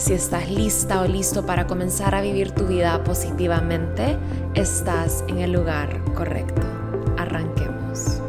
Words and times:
Si 0.00 0.14
estás 0.14 0.48
lista 0.48 1.02
o 1.02 1.06
listo 1.06 1.44
para 1.44 1.66
comenzar 1.66 2.14
a 2.14 2.22
vivir 2.22 2.52
tu 2.52 2.66
vida 2.66 3.04
positivamente, 3.04 4.16
estás 4.54 5.22
en 5.28 5.40
el 5.40 5.52
lugar 5.52 6.02
correcto. 6.14 6.62
Arranquemos. 7.18 8.22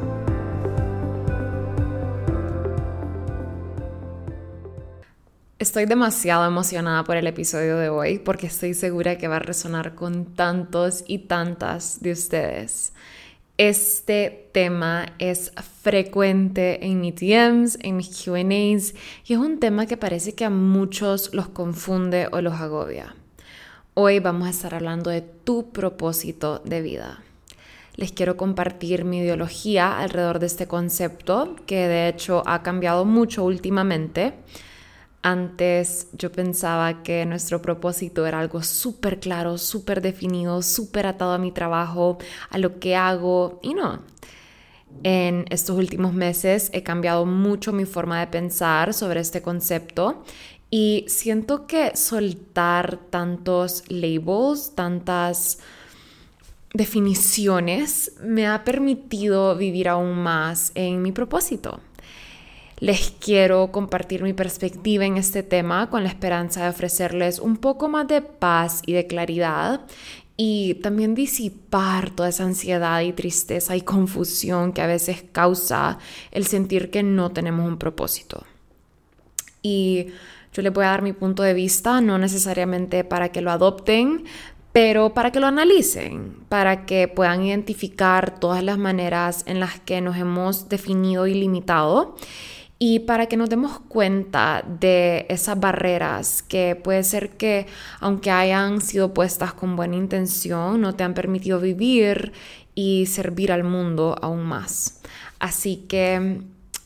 Estoy 5.59 5.85
demasiado 5.85 6.45
emocionada 6.45 7.05
por 7.05 7.15
el 7.15 7.27
episodio 7.27 7.77
de 7.77 7.87
hoy 7.87 8.19
porque 8.19 8.47
estoy 8.47 8.73
segura 8.73 9.17
que 9.17 9.29
va 9.29 9.37
a 9.37 9.39
resonar 9.39 9.95
con 9.95 10.35
tantos 10.35 11.05
y 11.07 11.19
tantas 11.19 12.01
de 12.01 12.11
ustedes. 12.11 12.91
Este 13.63 14.49
tema 14.53 15.13
es 15.19 15.51
frecuente 15.83 16.83
en 16.83 16.99
mis 16.99 17.13
DMs, 17.13 17.77
en 17.83 17.95
mis 17.95 18.07
QAs, 18.07 18.95
y 19.23 19.33
es 19.33 19.37
un 19.37 19.59
tema 19.59 19.85
que 19.85 19.97
parece 19.97 20.33
que 20.33 20.45
a 20.45 20.49
muchos 20.49 21.31
los 21.35 21.47
confunde 21.47 22.27
o 22.31 22.41
los 22.41 22.55
agobia. 22.55 23.15
Hoy 23.93 24.17
vamos 24.17 24.47
a 24.47 24.49
estar 24.49 24.73
hablando 24.73 25.11
de 25.11 25.21
tu 25.21 25.69
propósito 25.69 26.63
de 26.65 26.81
vida. 26.81 27.21
Les 27.97 28.11
quiero 28.11 28.35
compartir 28.35 29.05
mi 29.05 29.19
ideología 29.19 29.99
alrededor 29.99 30.39
de 30.39 30.47
este 30.47 30.65
concepto, 30.65 31.55
que 31.67 31.87
de 31.87 32.07
hecho 32.07 32.41
ha 32.47 32.63
cambiado 32.63 33.05
mucho 33.05 33.43
últimamente 33.43 34.33
antes 35.23 36.07
yo 36.13 36.31
pensaba 36.31 37.03
que 37.03 37.25
nuestro 37.25 37.61
propósito 37.61 38.25
era 38.25 38.39
algo 38.39 38.63
súper 38.63 39.19
claro, 39.19 39.57
súper 39.57 40.01
definido, 40.01 40.61
súper 40.61 41.07
atado 41.07 41.33
a 41.33 41.37
mi 41.37 41.51
trabajo, 41.51 42.17
a 42.49 42.57
lo 42.57 42.79
que 42.79 42.95
hago 42.95 43.59
y 43.61 43.73
no. 43.73 44.01
En 45.03 45.45
estos 45.49 45.77
últimos 45.77 46.13
meses 46.13 46.69
he 46.73 46.83
cambiado 46.83 47.25
mucho 47.25 47.71
mi 47.71 47.85
forma 47.85 48.19
de 48.19 48.27
pensar 48.27 48.93
sobre 48.93 49.21
este 49.21 49.41
concepto 49.41 50.23
y 50.69 51.05
siento 51.07 51.67
que 51.67 51.95
soltar 51.95 52.97
tantos 53.09 53.83
labels, 53.89 54.73
tantas 54.75 55.59
definiciones, 56.73 58.13
me 58.21 58.47
ha 58.47 58.63
permitido 58.63 59.55
vivir 59.57 59.89
aún 59.89 60.17
más 60.17 60.71
en 60.75 61.01
mi 61.01 61.11
propósito. 61.11 61.81
Les 62.81 63.11
quiero 63.11 63.71
compartir 63.71 64.23
mi 64.23 64.33
perspectiva 64.33 65.05
en 65.05 65.15
este 65.15 65.43
tema 65.43 65.91
con 65.91 66.01
la 66.01 66.09
esperanza 66.09 66.63
de 66.63 66.69
ofrecerles 66.69 67.37
un 67.37 67.57
poco 67.57 67.87
más 67.87 68.07
de 68.07 68.23
paz 68.23 68.81
y 68.87 68.93
de 68.93 69.05
claridad 69.05 69.81
y 70.35 70.73
también 70.81 71.13
disipar 71.13 72.09
toda 72.09 72.29
esa 72.29 72.43
ansiedad 72.43 73.01
y 73.01 73.13
tristeza 73.13 73.75
y 73.75 73.81
confusión 73.81 74.73
que 74.73 74.81
a 74.81 74.87
veces 74.87 75.23
causa 75.31 75.99
el 76.31 76.47
sentir 76.47 76.89
que 76.89 77.03
no 77.03 77.29
tenemos 77.29 77.67
un 77.67 77.77
propósito. 77.77 78.47
Y 79.61 80.07
yo 80.51 80.63
les 80.63 80.73
voy 80.73 80.85
a 80.85 80.87
dar 80.87 81.03
mi 81.03 81.13
punto 81.13 81.43
de 81.43 81.53
vista, 81.53 82.01
no 82.01 82.17
necesariamente 82.17 83.03
para 83.03 83.29
que 83.29 83.41
lo 83.41 83.51
adopten, 83.51 84.23
pero 84.71 85.13
para 85.13 85.31
que 85.31 85.39
lo 85.39 85.45
analicen, 85.45 86.35
para 86.49 86.87
que 86.87 87.07
puedan 87.07 87.43
identificar 87.43 88.39
todas 88.39 88.63
las 88.63 88.79
maneras 88.79 89.43
en 89.45 89.59
las 89.59 89.79
que 89.81 90.01
nos 90.01 90.17
hemos 90.17 90.67
definido 90.67 91.27
y 91.27 91.35
limitado 91.35 92.15
y 92.83 92.97
para 92.97 93.27
que 93.27 93.37
nos 93.37 93.47
demos 93.47 93.79
cuenta 93.79 94.65
de 94.67 95.27
esas 95.29 95.59
barreras 95.59 96.41
que 96.41 96.75
puede 96.75 97.03
ser 97.03 97.29
que 97.29 97.67
aunque 97.99 98.31
hayan 98.31 98.81
sido 98.81 99.13
puestas 99.13 99.53
con 99.53 99.75
buena 99.75 99.97
intención, 99.97 100.81
no 100.81 100.95
te 100.95 101.03
han 101.03 101.13
permitido 101.13 101.59
vivir 101.59 102.31
y 102.73 103.05
servir 103.05 103.51
al 103.51 103.63
mundo 103.63 104.15
aún 104.19 104.41
más. 104.41 104.99
Así 105.37 105.85
que 105.87 106.41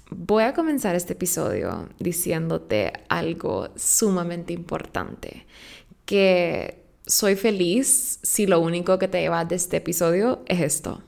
voy 0.09 0.43
a 0.43 0.53
comenzar 0.53 0.95
este 0.95 1.13
episodio 1.13 1.87
diciéndote 1.97 2.91
algo 3.07 3.69
sumamente 3.77 4.51
importante, 4.51 5.45
que 6.03 6.83
soy 7.05 7.37
feliz 7.37 8.19
si 8.21 8.47
lo 8.47 8.59
único 8.59 8.99
que 8.99 9.07
te 9.07 9.21
llevas 9.21 9.47
de 9.47 9.55
este 9.55 9.77
episodio 9.77 10.43
es 10.47 10.59
esto. 10.59 11.01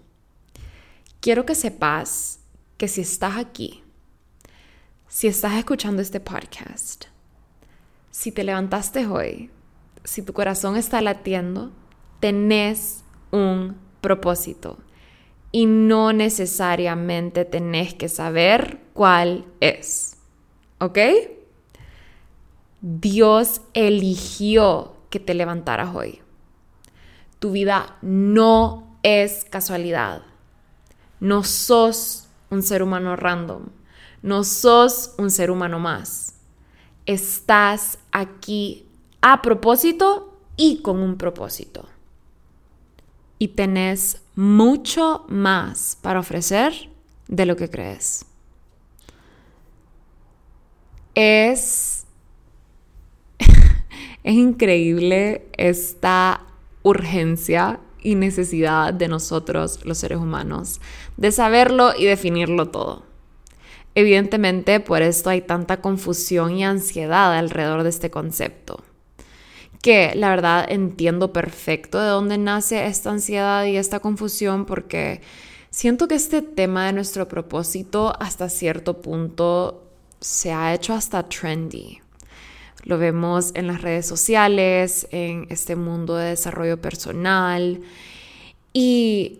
Quiero 1.19 1.45
que 1.45 1.55
sepas 1.55 2.39
que 2.77 2.87
si 2.87 3.01
estás 3.01 3.35
aquí, 3.35 3.83
si 5.07 5.27
estás 5.27 5.53
escuchando 5.53 6.01
este 6.01 6.19
podcast, 6.19 7.05
si 8.11 8.31
te 8.31 8.43
levantaste 8.43 9.07
hoy, 9.07 9.49
si 10.03 10.21
tu 10.21 10.33
corazón 10.33 10.75
está 10.75 11.01
latiendo, 11.01 11.71
tenés 12.19 13.03
un 13.31 13.77
propósito 14.01 14.77
y 15.51 15.65
no 15.65 16.13
necesariamente 16.13 17.45
tenés 17.45 17.93
que 17.93 18.09
saber 18.09 18.81
cuál 18.93 19.45
es. 19.59 20.17
¿Ok? 20.79 20.99
Dios 22.81 23.61
eligió 23.73 24.95
que 25.09 25.19
te 25.19 25.33
levantaras 25.33 25.95
hoy. 25.95 26.21
Tu 27.39 27.51
vida 27.51 27.97
no 28.01 28.97
es 29.03 29.45
casualidad. 29.45 30.23
No 31.19 31.43
sos 31.43 32.27
un 32.49 32.61
ser 32.61 32.83
humano 32.83 33.15
random. 33.15 33.67
No 34.21 34.43
sos 34.43 35.13
un 35.17 35.31
ser 35.31 35.51
humano 35.51 35.79
más. 35.79 36.33
Estás 37.05 37.99
aquí 38.11 38.85
a 39.21 39.41
propósito 39.41 40.37
y 40.55 40.81
con 40.81 40.99
un 40.99 41.17
propósito. 41.17 41.87
Y 43.39 43.49
tenés 43.49 44.21
mucho 44.35 45.25
más 45.29 45.97
para 46.01 46.19
ofrecer 46.19 46.89
de 47.27 47.45
lo 47.45 47.55
que 47.55 47.69
crees. 47.69 48.25
Es, 51.15 52.05
es 54.23 54.33
increíble 54.33 55.47
esta 55.57 56.41
urgencia 56.83 57.79
y 58.01 58.15
necesidad 58.15 58.93
de 58.93 59.07
nosotros, 59.07 59.83
los 59.83 59.97
seres 59.97 60.19
humanos, 60.19 60.79
de 61.17 61.31
saberlo 61.31 61.91
y 61.97 62.05
definirlo 62.05 62.69
todo. 62.69 63.06
Evidentemente, 63.99 64.79
por 64.79 65.01
esto 65.01 65.31
hay 65.31 65.41
tanta 65.41 65.81
confusión 65.81 66.55
y 66.55 66.63
ansiedad 66.63 67.35
alrededor 67.35 67.81
de 67.81 67.89
este 67.89 68.11
concepto. 68.11 68.83
Que 69.81 70.13
la 70.13 70.29
verdad 70.29 70.67
entiendo 70.69 71.33
perfecto 71.33 71.99
de 71.99 72.09
dónde 72.09 72.37
nace 72.37 72.85
esta 72.85 73.09
ansiedad 73.09 73.65
y 73.65 73.75
esta 73.75 73.99
confusión 73.99 74.67
porque 74.67 75.21
siento 75.71 76.07
que 76.07 76.13
este 76.13 76.43
tema 76.43 76.85
de 76.85 76.93
nuestro 76.93 77.27
propósito 77.27 78.13
hasta 78.19 78.49
cierto 78.49 79.01
punto 79.01 79.89
se 80.21 80.51
ha 80.51 80.75
hecho 80.75 80.93
hasta 80.93 81.27
trendy. 81.27 81.97
Lo 82.83 82.99
vemos 82.99 83.49
en 83.55 83.65
las 83.65 83.81
redes 83.81 84.05
sociales, 84.05 85.07
en 85.09 85.47
este 85.49 85.75
mundo 85.75 86.17
de 86.17 86.29
desarrollo 86.29 86.79
personal 86.79 87.81
y 88.73 89.39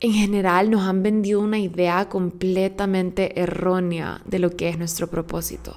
en 0.00 0.12
general 0.12 0.70
nos 0.70 0.82
han 0.82 1.02
vendido 1.02 1.40
una 1.40 1.58
idea 1.58 2.08
completamente 2.08 3.40
errónea 3.40 4.22
de 4.24 4.38
lo 4.38 4.50
que 4.50 4.68
es 4.68 4.78
nuestro 4.78 5.08
propósito. 5.08 5.76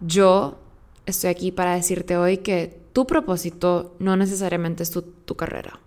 Yo 0.00 0.58
estoy 1.04 1.30
aquí 1.30 1.52
para 1.52 1.74
decirte 1.74 2.16
hoy 2.16 2.38
que 2.38 2.80
tu 2.92 3.06
propósito 3.06 3.96
no 3.98 4.16
necesariamente 4.16 4.82
es 4.82 4.90
tu, 4.90 5.34
carrera. 5.36 5.78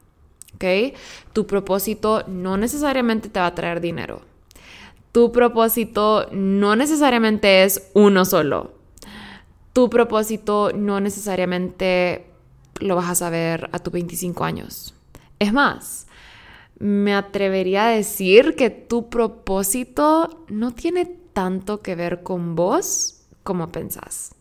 ¿Ok? 0.56 0.96
Tu 1.34 1.48
propósito 1.48 2.24
no 2.28 2.58
necesariamente 2.58 3.30
te 3.30 3.40
va 3.40 3.48
a 3.48 3.56
traer 3.56 3.82
dinero. 3.82 4.22
Tu 5.12 5.32
propósito 5.32 6.28
no 6.32 6.76
necesariamente 6.76 7.64
es 7.64 7.90
uno 7.94 8.24
solo. 8.24 8.74
Tu 9.74 9.90
propósito 9.90 10.72
no 10.74 11.00
necesariamente 11.00 12.28
lo 12.80 12.96
vas 12.96 13.10
a 13.10 13.16
saber 13.16 13.70
a 13.72 13.80
tus 13.80 13.94
25 13.94 14.44
años. 14.44 14.94
Es 15.40 15.52
más, 15.52 16.08
me 16.82 17.14
atrevería 17.14 17.88
a 17.88 17.92
decir 17.92 18.56
que 18.56 18.72
tu 18.72 19.08
propósito 19.10 20.46
no 20.50 20.74
tiene 20.74 21.06
tanto 21.06 21.82
que 21.82 21.94
ver 21.94 22.24
con 22.24 22.56
vos 22.56 23.22
como 23.44 23.72
pensás. 23.72 24.34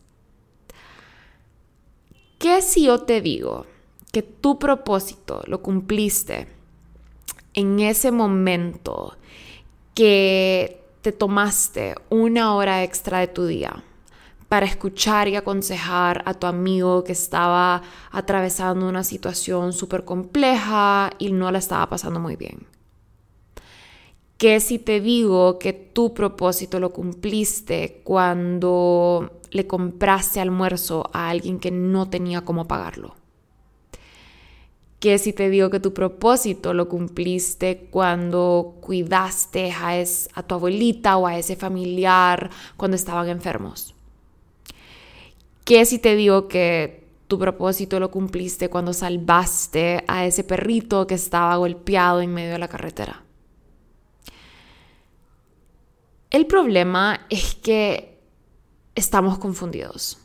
¿Qué 2.39 2.63
si 2.63 2.87
yo 2.87 3.03
te 3.03 3.21
digo 3.21 3.67
que 4.11 4.23
tu 4.23 4.59
propósito 4.59 5.43
lo 5.47 5.61
cumpliste 5.61 6.49
en 7.53 7.81
ese 7.81 8.11
momento 8.11 9.19
que 9.95 10.83
te 11.03 11.13
tomaste 11.13 11.95
una 12.09 12.55
hora 12.55 12.83
extra 12.83 13.21
de 13.21 13.29
tu 13.29 13.45
día 13.45 13.85
para 14.51 14.67
escuchar 14.67 15.29
y 15.29 15.37
aconsejar 15.37 16.25
a 16.27 16.35
tu 16.35 16.49
amigo 16.49 17.05
que 17.05 17.13
estaba 17.13 17.83
atravesando 18.11 18.89
una 18.89 19.05
situación 19.05 19.73
súper 19.73 20.05
compleja 20.05 21.13
y 21.21 21.31
no 21.31 21.53
la 21.53 21.59
estaba 21.59 21.89
pasando 21.89 22.19
muy 22.19 22.35
bien? 22.35 22.67
¿Qué 24.39 24.59
si 24.59 24.81
te 24.81 25.01
digo 25.01 25.61
que 25.61 25.73
tu 25.73 26.15
propósito 26.15 26.81
lo 26.81 26.93
cumpliste 26.93 28.01
cuando 28.03 29.41
le 29.53 29.69
compraste 29.69 30.41
almuerzo 30.41 31.09
a 31.13 31.31
alguien 31.31 31.61
que 31.61 31.71
no 31.71 32.11
tenía 32.11 32.41
cómo 32.41 32.67
pagarlo? 32.67 33.15
¿Qué 34.99 35.19
si 35.19 35.33
te 35.33 35.49
digo 35.49 35.71
que 35.71 35.79
tu 35.79 35.95
propósito 35.95 36.75
lo 36.75 36.89
cumpliste 36.89 37.87
cuando 37.93 38.79
cuidaste 38.81 39.71
a, 39.71 39.93
a 40.35 40.43
tu 40.43 40.55
abuelita 40.57 41.19
o 41.19 41.29
a 41.29 41.39
ese 41.39 41.55
familiar 41.55 42.51
cuando 42.77 42.97
estaban 42.97 43.29
enfermos? 43.29 43.95
¿Qué 45.65 45.85
si 45.85 45.99
te 45.99 46.17
digo 46.17 46.49
que 46.49 47.07
tu 47.29 47.39
propósito 47.39 48.01
lo 48.01 48.11
cumpliste 48.11 48.69
cuando 48.69 48.93
salvaste 48.93 50.05
a 50.09 50.27
ese 50.27 50.43
perrito 50.43 51.07
que 51.07 51.15
estaba 51.15 51.57
golpeado 51.57 52.21
en 52.21 52.35
medio 52.35 52.53
de 52.53 52.59
la 52.59 52.69
carretera? 52.69 53.25
El 56.31 56.47
problema 56.47 57.27
es 57.29 57.55
que 57.55 58.19
estamos 58.95 59.39
confundidos. 59.39 60.19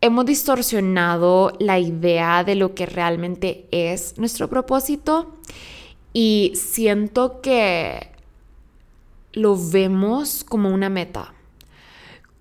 Hemos 0.00 0.26
distorsionado 0.26 1.52
la 1.60 1.78
idea 1.78 2.42
de 2.42 2.56
lo 2.56 2.74
que 2.74 2.86
realmente 2.86 3.68
es 3.70 4.18
nuestro 4.18 4.48
propósito 4.48 5.36
y 6.12 6.52
siento 6.56 7.40
que 7.40 8.10
lo 9.32 9.56
vemos 9.56 10.42
como 10.42 10.70
una 10.70 10.88
meta, 10.88 11.32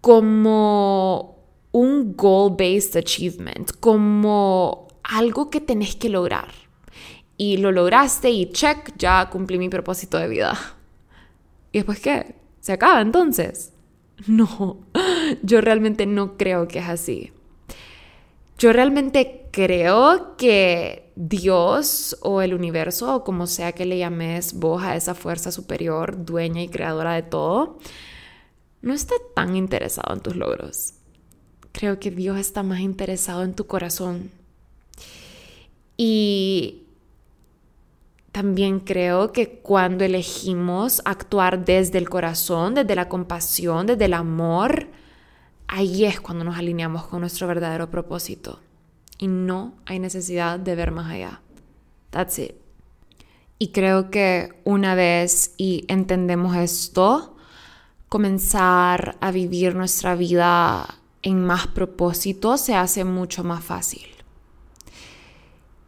como 0.02 1.41
un 1.72 2.16
goal-based 2.16 2.98
achievement, 2.98 3.72
como 3.80 4.88
algo 5.04 5.50
que 5.50 5.62
tenés 5.62 5.96
que 5.96 6.10
lograr. 6.10 6.50
Y 7.38 7.58
lo 7.58 7.72
lograste 7.72 8.30
y 8.30 8.52
check, 8.52 8.94
ya 8.98 9.30
cumplí 9.30 9.58
mi 9.58 9.70
propósito 9.70 10.18
de 10.18 10.28
vida. 10.28 10.58
¿Y 11.72 11.80
después 11.80 12.00
qué? 12.00 12.36
¿Se 12.60 12.74
acaba 12.74 13.02
entonces? 13.02 13.74
No, 14.28 14.80
yo 15.42 15.62
realmente 15.62 16.06
no 16.06 16.38
creo 16.38 16.68
que 16.68 16.80
es 16.80 16.90
así. 16.90 17.32
Yo 18.60 18.74
realmente 18.74 19.48
creo 19.52 20.36
que 20.38 21.12
Dios 21.16 22.16
o 22.22 22.42
el 22.42 22.54
universo, 22.54 23.16
o 23.16 23.24
como 23.24 23.48
sea 23.48 23.72
que 23.72 23.86
le 23.86 23.98
llames 23.98 24.54
vos 24.54 24.84
a 24.84 24.96
esa 24.96 25.16
fuerza 25.16 25.52
superior, 25.52 26.24
dueña 26.24 26.62
y 26.62 26.68
creadora 26.68 27.14
de 27.14 27.24
todo, 27.24 27.80
no 28.84 28.94
está 28.94 29.16
tan 29.34 29.56
interesado 29.56 30.14
en 30.14 30.22
tus 30.22 30.36
logros 30.36 31.01
creo 31.72 32.00
que 32.00 32.12
Dios 32.12 32.38
está 32.38 32.64
más 32.64 32.80
interesado 32.80 33.44
en 33.44 33.54
tu 33.54 33.68
corazón. 33.68 34.32
Y 35.98 36.84
también 38.32 38.80
creo 38.80 39.32
que 39.34 39.60
cuando 39.60 40.04
elegimos 40.04 41.02
actuar 41.06 41.66
desde 41.66 41.98
el 41.98 42.10
corazón, 42.10 42.76
desde 42.76 42.96
la 42.96 43.10
compasión, 43.10 43.86
desde 43.88 44.06
el 44.06 44.14
amor, 44.14 44.88
ahí 45.68 46.06
es 46.06 46.22
cuando 46.22 46.44
nos 46.44 46.58
alineamos 46.58 47.06
con 47.06 47.22
nuestro 47.22 47.48
verdadero 47.48 47.90
propósito. 47.90 48.60
Y 49.18 49.28
no 49.28 49.74
hay 49.86 50.00
necesidad 50.00 50.60
de 50.60 50.76
ver 50.76 50.92
más 50.92 51.12
allá. 51.12 51.42
That's 52.10 52.40
it. 52.40 52.56
Y 53.60 53.68
creo 53.68 54.10
que 54.10 54.60
una 54.64 54.96
vez 54.96 55.54
y 55.58 55.86
entendemos 55.88 56.56
esto, 56.56 57.36
comenzar 58.10 59.18
a 59.22 59.30
vivir 59.32 59.76
nuestra 59.76 60.16
vida 60.16 61.01
en 61.22 61.44
más 61.44 61.68
propósito 61.68 62.58
se 62.58 62.76
hace 62.76 63.04
mucho 63.04 63.44
más 63.44 63.64
fácil. 63.64 64.08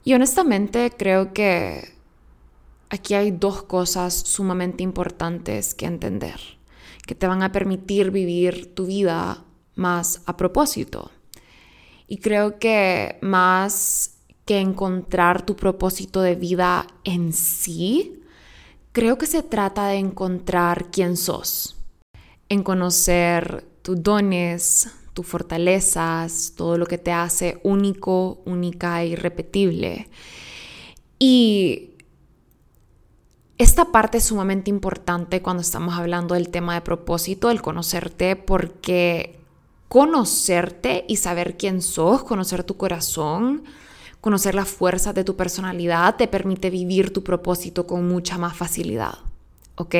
Y 0.03 0.13
honestamente 0.13 0.91
creo 0.97 1.33
que 1.33 1.94
aquí 2.89 3.13
hay 3.13 3.31
dos 3.31 3.63
cosas 3.63 4.13
sumamente 4.13 4.83
importantes 4.83 5.74
que 5.74 5.85
entender, 5.85 6.39
que 7.07 7.15
te 7.15 7.27
van 7.27 7.41
a 7.41 7.51
permitir 7.51 8.12
vivir 8.12 8.74
tu 8.75 8.85
vida 8.85 9.44
más 9.75 10.21
a 10.25 10.38
propósito. 10.38 11.12
Y 12.07 12.18
creo 12.18 12.59
que 12.59 13.18
más 13.21 14.18
que 14.45 14.59
encontrar 14.59 15.45
tu 15.45 15.56
propósito 15.56 16.21
de 16.21 16.36
vida 16.36 16.86
en 17.06 17.31
sí, 17.31 18.21
creo 18.91 19.18
que 19.18 19.25
se 19.25 19.41
trata 19.41 19.88
de 19.88 19.95
encontrar 19.95 20.91
quién 20.91 21.15
sos, 21.15 21.77
en 22.50 22.62
conocer 22.62 23.65
tus 23.81 24.03
dones, 24.03 24.89
tus 25.13 25.25
fortalezas, 25.25 26.54
todo 26.56 26.77
lo 26.77 26.86
que 26.86 26.98
te 26.98 27.12
hace 27.12 27.60
único, 27.63 28.42
única 28.45 29.01
e 29.01 29.07
irrepetible. 29.07 30.10
Y 31.19 31.92
esta 33.57 33.92
parte 33.92 34.18
es 34.18 34.25
sumamente 34.25 34.69
importante 34.69 35.42
cuando 35.42 35.62
estamos 35.62 35.95
hablando 35.95 36.33
del 36.33 36.50
tema 36.50 36.74
de 36.74 36.81
propósito, 36.81 37.51
el 37.51 37.62
conocerte, 37.62 38.36
porque 38.36 39.39
conocerte 39.88 41.06
y 41.07 41.18
saber 41.18 41.56
quién 41.56 41.81
sos, 41.81 42.24
conocer 42.24 42.63
tu 42.63 42.77
corazón, 42.77 43.63
conocer 44.21 44.56
la 44.56 44.65
fuerza 44.65 45.13
de 45.13 45.24
tu 45.24 45.36
personalidad, 45.36 46.15
te 46.15 46.27
permite 46.27 46.69
vivir 46.71 47.13
tu 47.13 47.24
propósito 47.24 47.86
con 47.86 48.07
mucha 48.07 48.38
más 48.38 48.57
facilidad. 48.57 49.19
¿Ok? 49.75 49.95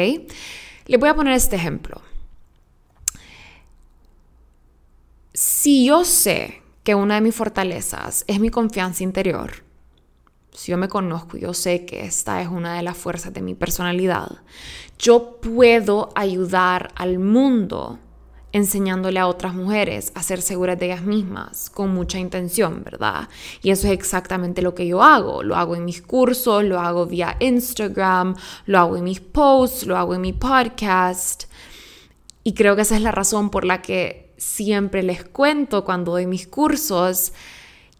Le 0.88 0.98
voy 0.98 1.10
a 1.10 1.16
poner 1.16 1.34
este 1.34 1.56
ejemplo. 1.56 2.02
Si 5.34 5.86
yo 5.86 6.06
sé 6.06 6.62
que 6.84 6.96
una 6.96 7.16
de 7.16 7.22
mis 7.22 7.36
fortalezas 7.36 8.24
es 8.28 8.40
mi 8.40 8.50
confianza 8.50 9.04
interior, 9.04 9.64
si 10.52 10.72
yo 10.72 10.78
me 10.78 10.88
conozco, 10.88 11.38
yo 11.38 11.54
sé 11.54 11.86
que 11.86 12.06
esta 12.06 12.42
es 12.42 12.48
una 12.48 12.76
de 12.76 12.84
las 12.84 12.96
fuerzas 12.98 13.34
de 13.34 13.42
mi 13.42 13.56
personalidad, 13.56 14.44
yo 15.00 15.40
puedo 15.42 16.10
ayudar 16.16 16.92
al 16.96 17.18
mundo 17.18 18.00
enseñándole 18.52 19.20
a 19.20 19.28
otras 19.28 19.56
mujeres 19.56 20.12
a 20.14 20.22
ser 20.22 20.42
seguras 20.44 20.78
de 20.78 20.86
ellas 20.86 21.02
mismas 21.02 21.72
con 21.72 21.92
mucha 21.92 22.20
intención, 22.20 22.84
¿verdad? 22.84 23.28
Y 23.64 23.72
eso 23.72 23.88
es 23.88 23.94
exactamente 23.94 24.62
lo 24.62 24.76
que 24.76 24.86
yo 24.86 25.02
hago. 25.02 25.42
Lo 25.42 25.56
hago 25.56 25.76
en 25.76 25.86
mis 25.86 26.04
cursos, 26.04 26.64
lo 26.64 26.80
hago 26.80 27.08
vía 27.08 27.36
Instagram, 27.40 28.36
lo 28.68 28.78
hago 28.78 28.96
en 28.96 29.06
mis 29.06 29.20
posts, 29.20 29.88
lo 29.88 29.98
hago 29.98 30.14
en 30.14 30.22
mi 30.22 30.34
podcast. 30.34 31.46
Y 32.44 32.54
creo 32.54 32.76
que 32.76 32.84
esa 32.84 32.96
es 32.96 33.02
la 33.02 33.12
razón 33.12 33.50
por 33.50 33.66
la 33.66 33.82
que 33.82 34.23
siempre 34.38 35.04
les 35.04 35.24
cuento 35.24 35.84
cuando 35.84 36.14
doy 36.14 36.26
mis 36.26 36.48
cursos 36.48 37.34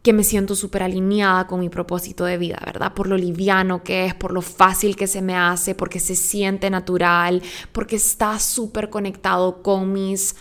que 0.04 0.12
me 0.12 0.26
siento 0.26 0.54
súper 0.54 0.84
alineada 0.84 1.48
con 1.48 1.62
mi 1.62 1.70
propósito 1.70 2.26
de 2.26 2.38
vida, 2.38 2.62
¿verdad? 2.66 2.94
Por 2.94 3.08
lo 3.08 3.16
liviano 3.16 3.84
que 3.84 4.06
es, 4.06 4.14
por 4.14 4.34
lo 4.34 4.42
fácil 4.42 4.98
que 4.98 5.08
se 5.08 5.22
me 5.22 5.36
hace, 5.36 5.76
porque 5.76 6.00
se 6.00 6.16
siente 6.16 6.70
natural, 6.70 7.42
porque 7.72 7.96
está 7.96 8.38
súper 8.38 8.90
conectado 8.90 9.64
con 9.64 9.94
mis 9.94 10.36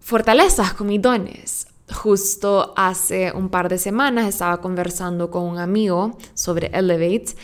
fortalezas, 0.00 0.74
con 0.74 0.88
mis 0.88 1.00
dones. 1.00 1.68
Justo 1.92 2.74
hace 2.76 3.30
un 3.30 3.48
par 3.48 3.68
de 3.68 3.78
semanas 3.78 4.26
estaba 4.26 4.60
conversando 4.60 5.30
con 5.30 5.44
un 5.44 5.58
amigo 5.58 6.18
sobre 6.34 6.66
Elevate 6.76 7.36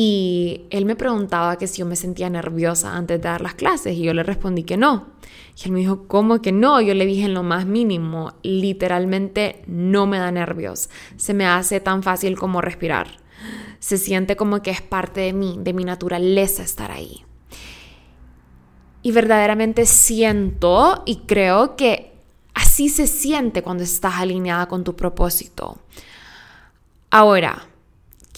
y 0.00 0.68
él 0.70 0.84
me 0.84 0.94
preguntaba 0.94 1.58
que 1.58 1.66
si 1.66 1.78
yo 1.78 1.84
me 1.84 1.96
sentía 1.96 2.30
nerviosa 2.30 2.94
antes 2.94 3.20
de 3.20 3.28
dar 3.28 3.40
las 3.40 3.54
clases 3.54 3.96
y 3.96 4.02
yo 4.02 4.14
le 4.14 4.22
respondí 4.22 4.62
que 4.62 4.76
no. 4.76 5.08
Y 5.56 5.64
él 5.64 5.72
me 5.72 5.80
dijo, 5.80 6.06
¿cómo 6.06 6.40
que 6.40 6.52
no? 6.52 6.80
Yo 6.80 6.94
le 6.94 7.04
dije 7.04 7.24
en 7.24 7.34
lo 7.34 7.42
más 7.42 7.66
mínimo, 7.66 8.34
literalmente 8.44 9.64
no 9.66 10.06
me 10.06 10.18
da 10.18 10.30
nervios. 10.30 10.88
Se 11.16 11.34
me 11.34 11.46
hace 11.46 11.80
tan 11.80 12.04
fácil 12.04 12.38
como 12.38 12.60
respirar. 12.60 13.08
Se 13.80 13.98
siente 13.98 14.36
como 14.36 14.62
que 14.62 14.70
es 14.70 14.82
parte 14.82 15.20
de 15.22 15.32
mí, 15.32 15.56
de 15.58 15.72
mi 15.72 15.82
naturaleza 15.82 16.62
estar 16.62 16.92
ahí. 16.92 17.24
Y 19.02 19.10
verdaderamente 19.10 19.84
siento 19.84 21.02
y 21.06 21.22
creo 21.26 21.74
que 21.74 22.12
así 22.54 22.88
se 22.88 23.08
siente 23.08 23.62
cuando 23.62 23.82
estás 23.82 24.14
alineada 24.14 24.68
con 24.68 24.84
tu 24.84 24.94
propósito. 24.94 25.78
Ahora, 27.10 27.66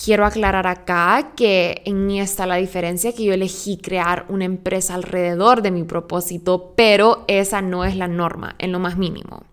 Quiero 0.02 0.24
aclarar 0.24 0.66
acá 0.66 1.32
que 1.36 1.82
en 1.84 2.06
mí 2.06 2.20
está 2.20 2.46
la 2.46 2.54
diferencia, 2.54 3.12
que 3.12 3.24
yo 3.24 3.34
elegí 3.34 3.76
crear 3.76 4.24
una 4.30 4.46
empresa 4.46 4.94
alrededor 4.94 5.60
de 5.60 5.70
mi 5.70 5.84
propósito, 5.84 6.72
pero 6.74 7.26
esa 7.28 7.60
no 7.60 7.84
es 7.84 7.96
la 7.96 8.08
norma, 8.08 8.54
en 8.58 8.72
lo 8.72 8.78
más 8.78 8.96
mínimo. 8.96 9.44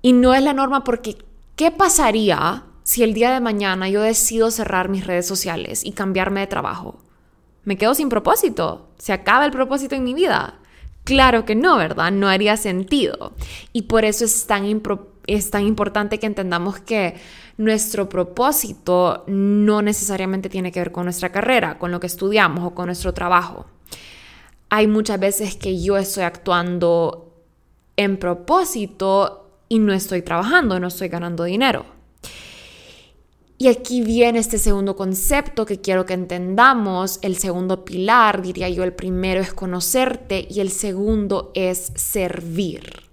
Y 0.00 0.12
no 0.12 0.32
es 0.32 0.44
la 0.44 0.52
norma 0.52 0.84
porque, 0.84 1.16
¿qué 1.56 1.72
pasaría 1.72 2.66
si 2.84 3.02
el 3.02 3.14
día 3.14 3.32
de 3.32 3.40
mañana 3.40 3.88
yo 3.88 4.00
decido 4.00 4.52
cerrar 4.52 4.88
mis 4.88 5.04
redes 5.04 5.26
sociales 5.26 5.84
y 5.84 5.90
cambiarme 5.90 6.38
de 6.38 6.46
trabajo? 6.46 7.00
Me 7.64 7.76
quedo 7.76 7.94
sin 7.94 8.08
propósito, 8.08 8.90
se 8.96 9.12
acaba 9.12 9.44
el 9.44 9.50
propósito 9.50 9.96
en 9.96 10.04
mi 10.04 10.14
vida. 10.14 10.60
Claro 11.02 11.44
que 11.44 11.56
no, 11.56 11.78
¿verdad? 11.78 12.12
No 12.12 12.28
haría 12.28 12.56
sentido. 12.56 13.32
Y 13.72 13.82
por 13.82 14.04
eso 14.04 14.24
es 14.24 14.46
tan, 14.46 14.64
es 15.26 15.50
tan 15.50 15.66
importante 15.66 16.18
que 16.18 16.26
entendamos 16.26 16.78
que 16.78 17.16
nuestro 17.58 18.08
propósito 18.08 19.24
no 19.26 19.82
necesariamente 19.82 20.48
tiene 20.48 20.72
que 20.72 20.80
ver 20.80 20.92
con 20.92 21.04
nuestra 21.04 21.30
carrera, 21.30 21.78
con 21.78 21.90
lo 21.90 22.00
que 22.00 22.06
estudiamos 22.06 22.64
o 22.64 22.74
con 22.74 22.86
nuestro 22.86 23.12
trabajo. 23.12 23.66
Hay 24.70 24.86
muchas 24.86 25.18
veces 25.18 25.56
que 25.56 25.80
yo 25.82 25.96
estoy 25.96 26.22
actuando 26.22 27.34
en 27.96 28.16
propósito 28.16 29.50
y 29.68 29.80
no 29.80 29.92
estoy 29.92 30.22
trabajando, 30.22 30.78
no 30.78 30.86
estoy 30.86 31.08
ganando 31.08 31.44
dinero. 31.44 31.84
Y 33.60 33.66
aquí 33.66 34.02
viene 34.02 34.38
este 34.38 34.58
segundo 34.58 34.94
concepto 34.94 35.66
que 35.66 35.80
quiero 35.80 36.06
que 36.06 36.14
entendamos. 36.14 37.18
El 37.22 37.36
segundo 37.36 37.84
pilar, 37.84 38.40
diría 38.40 38.68
yo, 38.68 38.84
el 38.84 38.92
primero 38.92 39.40
es 39.40 39.52
conocerte 39.52 40.46
y 40.48 40.60
el 40.60 40.70
segundo 40.70 41.50
es 41.54 41.92
servir. 41.96 43.07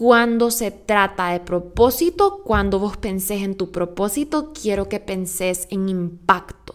Cuando 0.00 0.50
se 0.50 0.70
trata 0.70 1.28
de 1.28 1.40
propósito, 1.40 2.40
cuando 2.42 2.78
vos 2.78 2.96
pensés 2.96 3.42
en 3.42 3.54
tu 3.54 3.70
propósito, 3.70 4.54
quiero 4.54 4.88
que 4.88 4.98
pensés 4.98 5.68
en 5.70 5.90
impacto, 5.90 6.74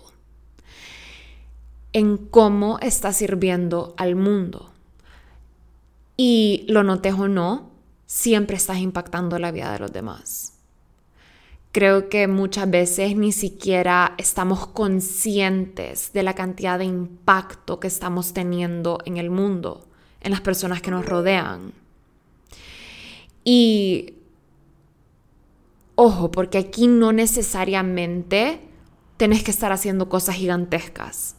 en 1.92 2.18
cómo 2.18 2.78
estás 2.84 3.18
sirviendo 3.18 3.96
al 3.98 4.16
mundo. 4.16 4.70
Y 6.16 6.68
lo 6.68 6.84
notes 6.84 7.16
o 7.16 7.28
no, 7.28 7.72
siempre 8.06 8.58
estás 8.58 8.78
impactando 8.78 9.40
la 9.40 9.52
vida 9.52 9.74
de 9.74 9.80
los 9.80 9.92
demás. 9.92 10.60
Creo 11.72 12.10
que 12.10 12.28
muchas 12.28 12.70
veces 12.70 13.16
ni 13.16 13.32
siquiera 13.32 14.14
estamos 14.20 14.68
conscientes 14.68 16.14
de 16.14 16.22
la 16.22 16.36
cantidad 16.36 16.78
de 16.78 16.86
impacto 16.86 17.80
que 17.80 17.88
estamos 17.88 18.34
teniendo 18.34 19.00
en 19.04 19.18
el 19.18 19.32
mundo, 19.32 19.88
en 20.22 20.30
las 20.30 20.42
personas 20.42 20.84
que 20.84 20.92
nos 20.92 21.08
rodean. 21.08 21.85
Y 23.46 24.16
ojo, 25.94 26.32
porque 26.32 26.58
aquí 26.58 26.88
no 26.88 27.14
necesariamente 27.14 28.60
tenés 29.18 29.44
que 29.44 29.52
estar 29.52 29.72
haciendo 29.72 30.10
cosas 30.10 30.36
gigantescas. 30.36 31.36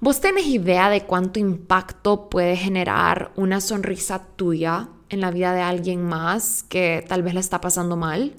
¿Vos 0.00 0.20
tenés 0.20 0.46
idea 0.46 0.90
de 0.90 1.06
cuánto 1.06 1.38
impacto 1.38 2.28
puede 2.28 2.56
generar 2.56 3.32
una 3.36 3.60
sonrisa 3.62 4.26
tuya 4.36 4.88
en 5.08 5.20
la 5.20 5.30
vida 5.30 5.54
de 5.54 5.62
alguien 5.62 6.04
más 6.04 6.64
que 6.64 7.04
tal 7.08 7.22
vez 7.22 7.34
le 7.34 7.40
está 7.40 7.60
pasando 7.60 7.96
mal? 7.96 8.34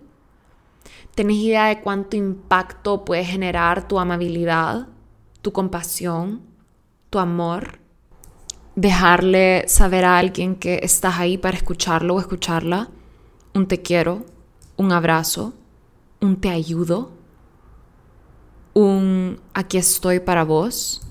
¿Tenés 1.15 1.37
idea 1.37 1.67
de 1.67 1.79
cuánto 1.79 2.17
impacto 2.17 3.05
puede 3.05 3.23
generar 3.23 3.87
tu 3.87 3.97
amabilidad, 3.97 4.89
tu 5.41 5.53
compasión, 5.53 6.41
tu 7.09 7.17
amor? 7.17 7.79
Dejarle 8.75 9.67
saber 9.67 10.05
a 10.05 10.17
alguien 10.17 10.55
que 10.55 10.79
estás 10.83 11.17
ahí 11.19 11.37
para 11.37 11.57
escucharlo 11.57 12.15
o 12.15 12.19
escucharla. 12.19 12.89
Un 13.53 13.67
te 13.67 13.81
quiero, 13.81 14.25
un 14.75 14.91
abrazo, 14.91 15.53
un 16.19 16.35
te 16.35 16.49
ayudo, 16.49 17.11
un 18.73 19.39
aquí 19.53 19.77
estoy 19.77 20.19
para 20.19 20.43
vos 20.43 21.01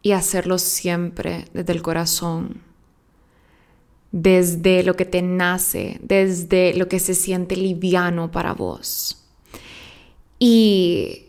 y 0.00 0.12
hacerlo 0.12 0.58
siempre 0.58 1.44
desde 1.52 1.72
el 1.72 1.82
corazón 1.82 2.66
desde 4.12 4.82
lo 4.82 4.96
que 4.96 5.04
te 5.04 5.20
nace, 5.20 5.98
desde 6.02 6.72
lo 6.72 6.88
que 6.88 7.00
se 7.00 7.14
siente 7.14 7.54
liviano 7.54 8.30
para 8.30 8.54
vos. 8.54 9.22
Y 10.38 11.26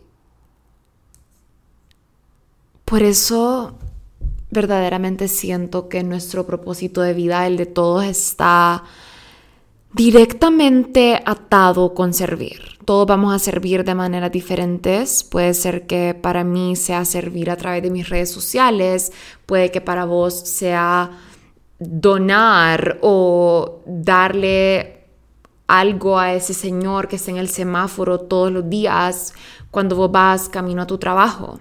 por 2.86 3.02
eso 3.02 3.78
verdaderamente 4.50 5.28
siento 5.28 5.88
que 5.88 6.02
nuestro 6.02 6.46
propósito 6.46 7.02
de 7.02 7.14
vida, 7.14 7.46
el 7.46 7.56
de 7.56 7.66
todos, 7.66 8.04
está 8.04 8.84
directamente 9.92 11.20
atado 11.24 11.94
con 11.94 12.12
servir. 12.12 12.78
Todos 12.84 13.06
vamos 13.06 13.34
a 13.34 13.38
servir 13.38 13.84
de 13.84 13.94
maneras 13.94 14.32
diferentes. 14.32 15.24
Puede 15.24 15.54
ser 15.54 15.86
que 15.86 16.14
para 16.14 16.44
mí 16.44 16.76
sea 16.76 17.04
servir 17.04 17.50
a 17.50 17.56
través 17.56 17.82
de 17.82 17.90
mis 17.90 18.08
redes 18.08 18.30
sociales, 18.30 19.12
puede 19.46 19.70
que 19.70 19.80
para 19.80 20.04
vos 20.04 20.38
sea 20.48 21.10
donar 21.78 22.98
o 23.02 23.82
darle 23.86 25.04
algo 25.66 26.18
a 26.18 26.32
ese 26.32 26.54
señor 26.54 27.08
que 27.08 27.16
está 27.16 27.30
en 27.30 27.36
el 27.36 27.48
semáforo 27.48 28.20
todos 28.20 28.50
los 28.50 28.68
días 28.68 29.34
cuando 29.70 29.96
vos 29.96 30.10
vas 30.10 30.48
camino 30.48 30.82
a 30.82 30.86
tu 30.86 30.98
trabajo. 30.98 31.60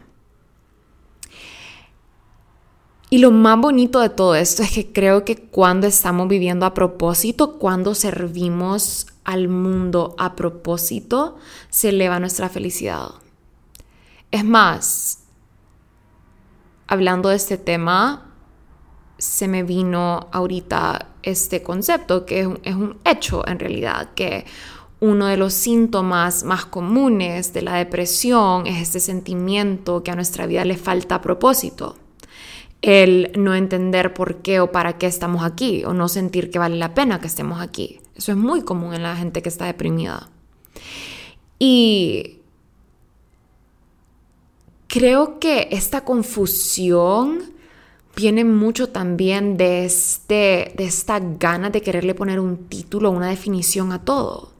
Y 3.09 3.19
lo 3.19 3.31
más 3.31 3.57
bonito 3.59 4.01
de 4.01 4.09
todo 4.09 4.35
esto 4.35 4.63
es 4.63 4.71
que 4.71 4.91
creo 4.91 5.23
que 5.23 5.37
cuando 5.37 5.87
estamos 5.87 6.27
viviendo 6.27 6.65
a 6.65 6.73
propósito, 6.73 7.57
cuando 7.57 7.95
servimos 7.95 9.07
al 9.23 9.47
mundo 9.47 10.13
a 10.17 10.35
propósito, 10.35 11.37
se 11.69 11.89
eleva 11.89 12.19
nuestra 12.19 12.49
felicidad. 12.49 13.11
Es 14.29 14.43
más, 14.43 15.23
hablando 16.87 17.29
de 17.29 17.37
este 17.37 17.57
tema, 17.57 18.33
se 19.17 19.47
me 19.47 19.63
vino 19.63 20.27
ahorita 20.33 21.07
este 21.23 21.63
concepto, 21.63 22.25
que 22.25 22.41
es 22.41 22.75
un, 22.75 22.97
hecho 23.05 23.47
en 23.47 23.59
realidad, 23.59 24.09
que 24.15 24.45
uno 24.99 25.27
de 25.27 25.37
los 25.37 25.53
síntomas 25.53 26.43
más 26.43 26.65
comunes 26.65 27.53
de 27.53 27.61
la 27.61 27.75
depresión 27.75 28.67
es 28.67 28.81
este 28.81 28.99
sentimiento 28.99 30.03
que 30.03 30.11
a 30.11 30.15
nuestra 30.15 30.45
vida 30.45 30.65
le 30.65 30.75
falta 30.75 31.21
propósito. 31.21 31.95
El 32.81 33.31
no 33.35 33.55
entender 33.55 34.13
por 34.13 34.37
qué 34.37 34.59
o 34.59 34.71
para 34.71 34.97
qué 34.97 35.07
estamos 35.07 35.43
aquí, 35.43 35.83
o 35.83 35.93
no 35.93 36.07
sentir 36.07 36.51
que 36.51 36.59
vale 36.59 36.77
la 36.77 36.93
pena 36.93 37.19
que 37.19 37.27
estemos 37.27 37.61
aquí. 37.61 37.99
Eso 38.15 38.31
es 38.31 38.37
muy 38.37 38.61
común 38.61 38.93
en 38.93 39.03
la 39.03 39.15
gente 39.15 39.41
que 39.41 39.49
está 39.49 39.65
deprimida. 39.65 40.29
Y 41.59 42.39
creo 44.87 45.39
que 45.39 45.67
esta 45.71 46.03
confusión 46.03 47.57
viene 48.15 48.43
mucho 48.43 48.89
también 48.89 49.57
de, 49.57 49.85
este, 49.85 50.73
de 50.75 50.85
esta 50.85 51.19
gana 51.19 51.69
de 51.69 51.81
quererle 51.81 52.15
poner 52.15 52.39
un 52.39 52.67
título, 52.67 53.11
una 53.11 53.27
definición 53.27 53.91
a 53.91 54.03
todo. 54.03 54.53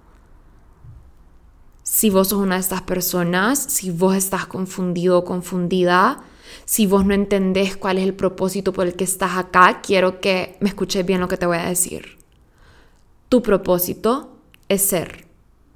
Si 1.82 2.12
vos 2.12 2.28
sos 2.28 2.40
una 2.40 2.56
de 2.56 2.62
estas 2.62 2.84
personas, 2.84 3.58
si 3.58 3.90
vos 3.90 4.16
estás 4.16 4.46
confundido 4.46 5.18
o 5.18 5.24
confundida, 5.26 6.22
si 6.66 6.86
vos 6.86 7.06
no 7.06 7.14
entendés 7.14 7.78
cuál 7.78 7.98
es 7.98 8.04
el 8.04 8.14
propósito 8.14 8.74
por 8.74 8.88
el 8.88 8.96
que 8.96 9.04
estás 9.04 9.38
acá, 9.38 9.82
quiero 9.82 10.20
que 10.20 10.58
me 10.60 10.70
escuches 10.70 11.06
bien 11.06 11.20
lo 11.20 11.28
que 11.28 11.38
te 11.38 11.46
voy 11.46 11.58
a 11.58 11.70
decir. 11.70 12.18
Tu 13.30 13.42
propósito 13.42 14.38
es 14.70 14.82
ser, 14.82 15.28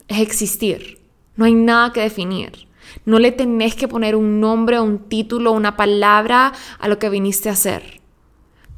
es 0.08 0.20
existir. 0.20 1.00
No 1.36 1.46
hay 1.46 1.54
nada 1.54 1.92
que 1.94 2.02
definir. 2.02 2.68
No 3.06 3.20
le 3.20 3.32
tenés 3.32 3.76
que 3.76 3.88
poner 3.88 4.16
un 4.16 4.40
nombre, 4.40 4.80
un 4.80 5.00
título, 5.10 5.52
una 5.52 5.78
palabra 5.78 6.54
a 6.80 6.88
lo 6.88 7.00
que 7.00 7.10
viniste 7.10 7.50
a 7.50 7.54
hacer. 7.54 8.02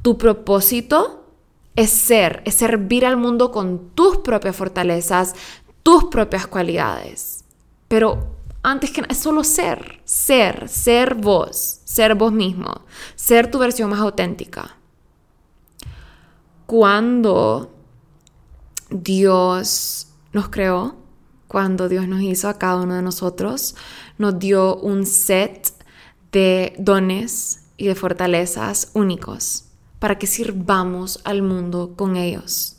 Tu 0.02 0.18
propósito 0.18 1.24
es 1.76 1.90
ser, 1.90 2.42
es 2.44 2.54
servir 2.54 3.04
al 3.06 3.16
mundo 3.16 3.50
con 3.50 3.90
tus 3.90 4.18
propias 4.18 4.56
fortalezas, 4.56 5.34
tus 5.82 6.04
propias 6.04 6.46
cualidades. 6.46 7.44
Pero 7.88 8.33
antes 8.64 8.90
que 8.90 9.04
es 9.08 9.18
solo 9.18 9.44
ser, 9.44 10.00
ser, 10.04 10.68
ser 10.68 11.14
vos, 11.14 11.80
ser 11.84 12.14
vos 12.14 12.32
mismo, 12.32 12.80
ser 13.14 13.50
tu 13.50 13.58
versión 13.58 13.90
más 13.90 14.00
auténtica. 14.00 14.78
Cuando 16.64 17.70
Dios 18.88 20.08
nos 20.32 20.48
creó, 20.48 20.96
cuando 21.46 21.90
Dios 21.90 22.08
nos 22.08 22.22
hizo 22.22 22.48
a 22.48 22.58
cada 22.58 22.76
uno 22.76 22.94
de 22.94 23.02
nosotros, 23.02 23.76
nos 24.16 24.38
dio 24.38 24.76
un 24.76 25.04
set 25.04 25.72
de 26.32 26.74
dones 26.78 27.66
y 27.76 27.86
de 27.86 27.94
fortalezas 27.94 28.90
únicos 28.94 29.66
para 29.98 30.18
que 30.18 30.26
sirvamos 30.26 31.20
al 31.24 31.42
mundo 31.42 31.92
con 31.96 32.16
ellos. 32.16 32.78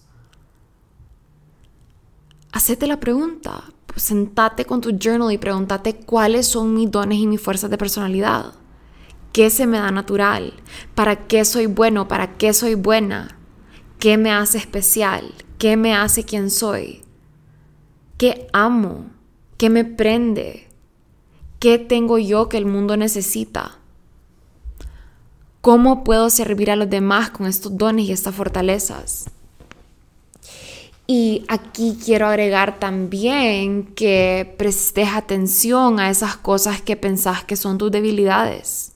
Hacete 2.51 2.88
la 2.88 3.00
pregunta, 3.00 3.65
sentate 3.96 4.66
con 4.66 4.82
tu 4.82 4.98
journal 4.98 5.32
y 5.32 5.38
pregúntate 5.38 5.96
cuáles 5.96 6.48
son 6.48 6.74
mis 6.74 6.92
dones 6.92 7.18
y 7.18 7.28
mis 7.28 7.42
fuerzas 7.42 7.70
de 7.70 7.78
personalidad. 7.78 8.54
¿Qué 9.32 9.50
se 9.50 9.68
me 9.68 9.78
da 9.78 9.92
natural? 9.92 10.54
¿Para 10.94 11.28
qué 11.28 11.44
soy 11.44 11.66
bueno? 11.66 12.08
¿Para 12.08 12.38
qué 12.38 12.54
soy 12.54 12.75
buena? 12.75 13.38
¿Qué 14.00 14.18
me 14.18 14.32
hace 14.32 14.58
especial? 14.58 15.34
¿Qué 15.58 15.78
me 15.78 15.94
hace 15.94 16.24
quien 16.24 16.50
soy? 16.50 17.02
¿Qué 18.18 18.48
amo? 18.54 19.08
¿Qué 19.58 19.70
me 19.70 19.84
prende? 19.84 20.68
¿Qué 21.60 21.80
tengo 21.80 22.18
yo 22.18 22.50
que 22.50 22.58
el 22.58 22.66
mundo 22.66 22.96
necesita? 22.98 23.80
¿Cómo 25.62 26.04
puedo 26.04 26.30
servir 26.30 26.70
a 26.70 26.75
los 26.75 26.90
demás 26.90 27.32
con 27.32 27.48
estos 27.48 27.75
dones 27.78 28.06
y 28.06 28.12
estas 28.12 28.36
fortalezas? 28.36 29.32
Y 31.07 31.45
aquí 31.47 31.97
quiero 32.03 32.27
agregar 32.27 32.79
también 32.79 33.93
que 33.93 34.55
prestes 34.57 35.09
atención 35.13 36.00
a 36.00 36.09
esas 36.09 36.35
cosas 36.38 36.81
que 36.81 36.95
pensás 36.95 37.43
que 37.43 37.55
son 37.55 37.77
tus 37.77 37.91
debilidades, 37.91 38.93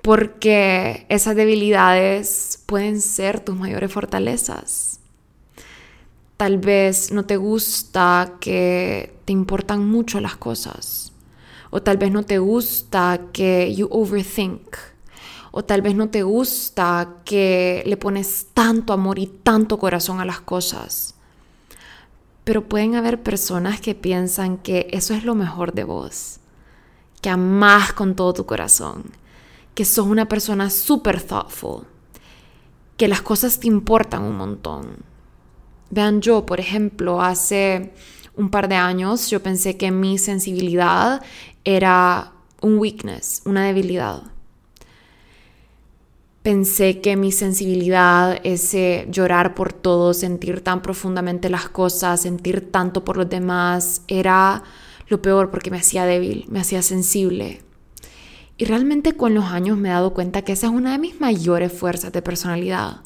porque 0.00 1.04
esas 1.10 1.36
debilidades 1.36 2.62
pueden 2.64 3.00
ser 3.00 3.40
tus 3.40 3.56
mayores 3.56 3.92
fortalezas. 3.92 5.00
Tal 6.38 6.58
vez 6.58 7.12
no 7.12 7.26
te 7.26 7.36
gusta 7.36 8.34
que 8.40 9.14
te 9.24 9.32
importan 9.32 9.86
mucho 9.86 10.20
las 10.20 10.36
cosas 10.36 11.12
o 11.70 11.82
tal 11.82 11.96
vez 11.96 12.10
no 12.10 12.22
te 12.22 12.38
gusta 12.38 13.20
que 13.32 13.74
you 13.74 13.88
overthink, 13.90 14.76
o 15.50 15.64
tal 15.64 15.82
vez 15.82 15.94
no 15.94 16.08
te 16.08 16.22
gusta 16.22 17.16
que 17.24 17.82
le 17.86 17.96
pones 17.96 18.48
tanto 18.54 18.92
amor 18.92 19.18
y 19.18 19.26
tanto 19.26 19.78
corazón 19.78 20.20
a 20.20 20.24
las 20.24 20.40
cosas. 20.40 21.14
Pero 22.48 22.66
pueden 22.66 22.94
haber 22.94 23.22
personas 23.22 23.78
que 23.78 23.94
piensan 23.94 24.56
que 24.56 24.88
eso 24.90 25.12
es 25.12 25.22
lo 25.22 25.34
mejor 25.34 25.74
de 25.74 25.84
vos, 25.84 26.40
que 27.20 27.28
amás 27.28 27.92
con 27.92 28.16
todo 28.16 28.32
tu 28.32 28.46
corazón, 28.46 29.04
que 29.74 29.84
sos 29.84 30.06
una 30.06 30.28
persona 30.30 30.70
súper 30.70 31.20
thoughtful, 31.22 31.84
que 32.96 33.06
las 33.06 33.20
cosas 33.20 33.60
te 33.60 33.66
importan 33.66 34.22
un 34.22 34.38
montón. 34.38 34.96
Vean, 35.90 36.22
yo, 36.22 36.46
por 36.46 36.58
ejemplo, 36.58 37.20
hace 37.20 37.92
un 38.34 38.48
par 38.48 38.66
de 38.70 38.76
años 38.76 39.28
yo 39.28 39.42
pensé 39.42 39.76
que 39.76 39.90
mi 39.90 40.16
sensibilidad 40.16 41.22
era 41.64 42.32
un 42.62 42.78
weakness, 42.78 43.42
una 43.44 43.66
debilidad 43.66 44.22
pensé 46.48 47.02
que 47.02 47.14
mi 47.14 47.30
sensibilidad, 47.30 48.40
ese 48.42 49.06
llorar 49.10 49.54
por 49.54 49.74
todo, 49.74 50.14
sentir 50.14 50.62
tan 50.62 50.80
profundamente 50.80 51.50
las 51.50 51.68
cosas, 51.68 52.22
sentir 52.22 52.72
tanto 52.72 53.04
por 53.04 53.18
los 53.18 53.28
demás, 53.28 54.00
era 54.08 54.62
lo 55.08 55.20
peor 55.20 55.50
porque 55.50 55.70
me 55.70 55.76
hacía 55.76 56.06
débil, 56.06 56.46
me 56.48 56.60
hacía 56.60 56.80
sensible. 56.80 57.60
Y 58.56 58.64
realmente 58.64 59.12
con 59.12 59.34
los 59.34 59.44
años 59.44 59.76
me 59.76 59.90
he 59.90 59.92
dado 59.92 60.14
cuenta 60.14 60.40
que 60.40 60.52
esa 60.52 60.68
es 60.68 60.72
una 60.72 60.92
de 60.92 60.98
mis 60.98 61.20
mayores 61.20 61.70
fuerzas 61.70 62.12
de 62.12 62.22
personalidad. 62.22 63.02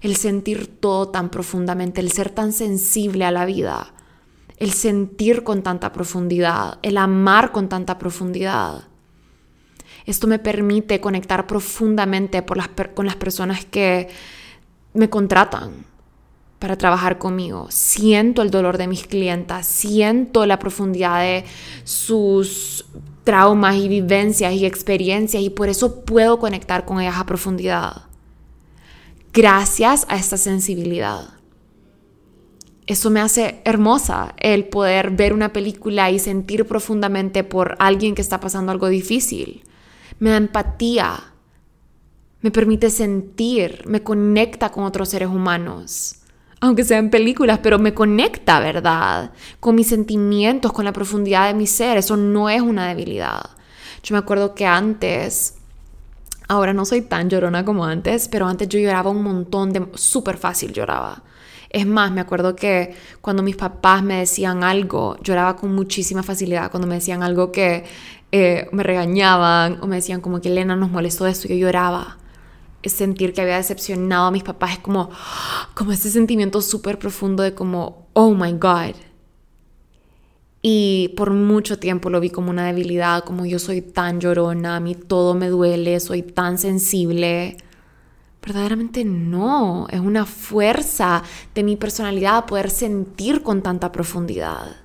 El 0.00 0.14
sentir 0.14 0.68
todo 0.68 1.08
tan 1.08 1.28
profundamente, 1.30 2.00
el 2.00 2.12
ser 2.12 2.30
tan 2.30 2.52
sensible 2.52 3.24
a 3.24 3.32
la 3.32 3.46
vida, 3.46 3.94
el 4.58 4.70
sentir 4.70 5.42
con 5.42 5.64
tanta 5.64 5.92
profundidad, 5.92 6.78
el 6.82 6.98
amar 6.98 7.50
con 7.50 7.68
tanta 7.68 7.98
profundidad. 7.98 8.84
Esto 10.06 10.28
me 10.28 10.38
permite 10.38 11.00
conectar 11.00 11.46
profundamente 11.48 12.44
con 12.44 13.06
las 13.06 13.16
personas 13.16 13.64
que 13.64 14.08
me 14.94 15.10
contratan 15.10 15.84
para 16.60 16.76
trabajar 16.76 17.18
conmigo. 17.18 17.66
Siento 17.70 18.40
el 18.42 18.50
dolor 18.50 18.78
de 18.78 18.86
mis 18.86 19.06
clientas, 19.06 19.66
siento 19.66 20.46
la 20.46 20.58
profundidad 20.58 21.20
de 21.20 21.44
sus 21.84 22.86
traumas 23.24 23.76
y 23.76 23.88
vivencias 23.88 24.54
y 24.54 24.64
experiencias 24.64 25.42
y 25.42 25.50
por 25.50 25.68
eso 25.68 26.04
puedo 26.04 26.38
conectar 26.38 26.84
con 26.84 27.00
ellas 27.00 27.16
a 27.18 27.26
profundidad. 27.26 28.02
Gracias 29.32 30.06
a 30.08 30.16
esta 30.16 30.36
sensibilidad. 30.36 31.30
Eso 32.86 33.10
me 33.10 33.20
hace 33.20 33.60
hermosa 33.64 34.34
el 34.38 34.66
poder 34.66 35.10
ver 35.10 35.32
una 35.32 35.52
película 35.52 36.12
y 36.12 36.20
sentir 36.20 36.64
profundamente 36.64 37.42
por 37.42 37.74
alguien 37.80 38.14
que 38.14 38.22
está 38.22 38.38
pasando 38.38 38.70
algo 38.70 38.88
difícil 38.88 39.64
me 40.18 40.30
da 40.30 40.36
empatía, 40.36 41.32
me 42.40 42.50
permite 42.50 42.90
sentir, 42.90 43.82
me 43.86 44.02
conecta 44.02 44.70
con 44.70 44.84
otros 44.84 45.08
seres 45.08 45.28
humanos. 45.28 46.16
Aunque 46.60 46.84
sean 46.84 47.10
películas, 47.10 47.60
pero 47.62 47.78
me 47.78 47.92
conecta, 47.92 48.60
¿verdad? 48.60 49.32
Con 49.60 49.74
mis 49.74 49.88
sentimientos, 49.88 50.72
con 50.72 50.84
la 50.84 50.92
profundidad 50.92 51.48
de 51.48 51.54
mi 51.54 51.66
ser. 51.66 51.98
Eso 51.98 52.16
no 52.16 52.48
es 52.48 52.62
una 52.62 52.88
debilidad. 52.88 53.50
Yo 54.02 54.14
me 54.14 54.18
acuerdo 54.18 54.54
que 54.54 54.64
antes, 54.64 55.56
ahora 56.48 56.72
no 56.72 56.84
soy 56.86 57.02
tan 57.02 57.28
llorona 57.28 57.64
como 57.64 57.84
antes, 57.84 58.28
pero 58.28 58.46
antes 58.46 58.68
yo 58.68 58.78
lloraba 58.78 59.10
un 59.10 59.22
montón, 59.22 59.72
de 59.72 59.86
súper 59.94 60.38
fácil 60.38 60.72
lloraba. 60.72 61.22
Es 61.70 61.86
más, 61.86 62.12
me 62.12 62.20
acuerdo 62.20 62.54
que 62.54 62.94
cuando 63.20 63.42
mis 63.42 63.56
papás 63.56 64.02
me 64.02 64.18
decían 64.18 64.64
algo, 64.64 65.16
lloraba 65.22 65.56
con 65.56 65.74
muchísima 65.74 66.22
facilidad. 66.22 66.70
Cuando 66.70 66.86
me 66.86 66.96
decían 66.96 67.22
algo 67.22 67.52
que 67.52 67.84
eh, 68.32 68.68
me 68.72 68.82
regañaban 68.82 69.78
o 69.80 69.86
me 69.86 69.96
decían 69.96 70.20
como 70.20 70.40
que 70.40 70.48
Elena 70.48 70.76
nos 70.76 70.90
molestó 70.90 71.26
esto, 71.26 71.48
yo 71.48 71.54
lloraba. 71.54 72.18
Es 72.82 72.92
sentir 72.92 73.32
que 73.32 73.40
había 73.40 73.56
decepcionado 73.56 74.26
a 74.26 74.30
mis 74.30 74.44
papás 74.44 74.74
es 74.74 74.78
como, 74.78 75.10
como 75.74 75.92
ese 75.92 76.10
sentimiento 76.10 76.60
súper 76.60 76.98
profundo 76.98 77.42
de 77.42 77.54
como, 77.54 78.06
oh 78.12 78.34
my 78.34 78.52
God. 78.52 78.94
Y 80.62 81.14
por 81.16 81.30
mucho 81.30 81.78
tiempo 81.78 82.10
lo 82.10 82.20
vi 82.20 82.30
como 82.30 82.50
una 82.50 82.66
debilidad, 82.66 83.24
como 83.24 83.46
yo 83.46 83.58
soy 83.58 83.82
tan 83.82 84.20
llorona, 84.20 84.76
a 84.76 84.80
mí 84.80 84.94
todo 84.94 85.34
me 85.34 85.48
duele, 85.48 86.00
soy 86.00 86.22
tan 86.22 86.58
sensible. 86.58 87.56
Verdaderamente 88.46 89.04
no, 89.04 89.88
es 89.90 89.98
una 89.98 90.24
fuerza 90.24 91.24
de 91.52 91.64
mi 91.64 91.74
personalidad 91.74 92.46
poder 92.46 92.70
sentir 92.70 93.42
con 93.42 93.60
tanta 93.60 93.90
profundidad. 93.90 94.76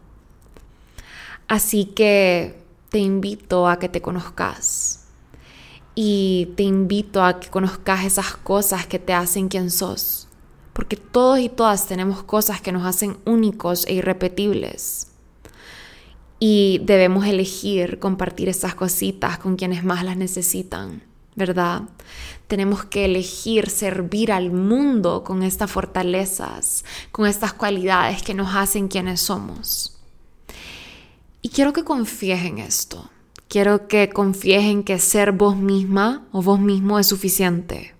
Así 1.47 1.85
que 1.85 2.59
te 2.89 2.97
invito 2.97 3.67
a 3.67 3.77
que 3.77 3.87
te 3.87 4.01
conozcas 4.01 5.05
y 5.93 6.49
te 6.55 6.63
invito 6.63 7.23
a 7.23 7.39
que 7.39 7.49
conozcas 7.49 8.03
esas 8.03 8.35
cosas 8.35 8.87
que 8.87 8.97
te 8.97 9.13
hacen 9.13 9.47
quien 9.47 9.69
sos, 9.69 10.27
porque 10.73 10.97
todos 10.97 11.37
y 11.37 11.49
todas 11.49 11.85
tenemos 11.85 12.23
cosas 12.23 12.61
que 12.61 12.71
nos 12.71 12.87
hacen 12.87 13.17
únicos 13.25 13.85
e 13.85 13.93
irrepetibles. 13.93 15.11
Y 16.39 16.81
debemos 16.83 17.27
elegir 17.27 17.99
compartir 17.99 18.49
esas 18.49 18.73
cositas 18.73 19.37
con 19.37 19.55
quienes 19.55 19.83
más 19.83 20.03
las 20.03 20.17
necesitan, 20.17 21.10
¿verdad? 21.35 21.83
Tenemos 22.47 22.85
que 22.85 23.05
elegir 23.05 23.69
servir 23.69 24.31
al 24.31 24.51
mundo 24.51 25.23
con 25.23 25.43
estas 25.43 25.71
fortalezas, 25.71 26.83
con 27.11 27.25
estas 27.25 27.53
cualidades 27.53 28.21
que 28.21 28.33
nos 28.33 28.55
hacen 28.55 28.87
quienes 28.87 29.21
somos. 29.21 29.97
Y 31.41 31.49
quiero 31.49 31.73
que 31.73 31.83
confíes 31.83 32.43
en 32.45 32.59
esto. 32.59 33.09
Quiero 33.47 33.87
que 33.87 34.09
confíes 34.09 34.63
en 34.63 34.83
que 34.83 34.99
ser 34.99 35.31
vos 35.31 35.57
misma 35.57 36.25
o 36.31 36.41
vos 36.41 36.59
mismo 36.59 36.99
es 36.99 37.07
suficiente. 37.07 37.95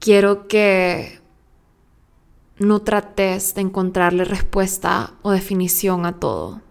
Quiero 0.00 0.48
que 0.48 1.20
no 2.58 2.82
trates 2.82 3.54
de 3.54 3.60
encontrarle 3.60 4.24
respuesta 4.24 5.14
o 5.22 5.30
definición 5.30 6.06
a 6.06 6.18
todo. 6.18 6.62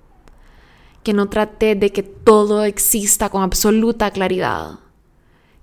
Que 1.04 1.14
no 1.14 1.30
trates 1.30 1.80
de 1.80 1.92
que 1.92 2.04
todo 2.04 2.64
exista 2.66 3.30
con 3.30 3.44
absoluta 3.44 4.12
claridad. 4.12 4.80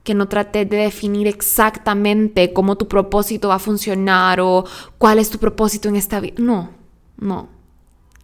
Que 0.08 0.14
no 0.14 0.26
trates 0.26 0.66
de 0.70 0.78
definir 0.78 1.26
exactamente 1.26 2.54
cómo 2.54 2.76
tu 2.76 2.88
propósito 2.88 3.48
va 3.48 3.56
a 3.56 3.58
funcionar 3.58 4.40
o 4.40 4.64
cuál 4.96 5.18
es 5.18 5.28
tu 5.28 5.38
propósito 5.38 5.90
en 5.90 5.96
esta 5.96 6.18
vida. 6.18 6.36
No, 6.38 6.70
no. 7.18 7.50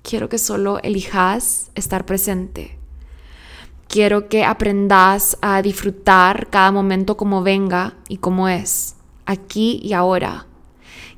Quiero 0.03 0.31
que 0.31 0.38
solo 0.38 0.81
elijas 0.83 1.70
estar 1.75 2.07
presente. 2.07 2.79
Quiero 3.87 4.31
que 4.31 4.47
aprendas 4.47 5.37
a 5.42 5.61
disfrutar 5.61 6.49
cada 6.49 6.73
momento 6.73 7.18
como 7.18 7.42
venga 7.42 7.92
y 8.09 8.16
como 8.16 8.49
es, 8.49 8.97
aquí 9.27 9.79
y 9.83 9.92
ahora. 9.92 10.47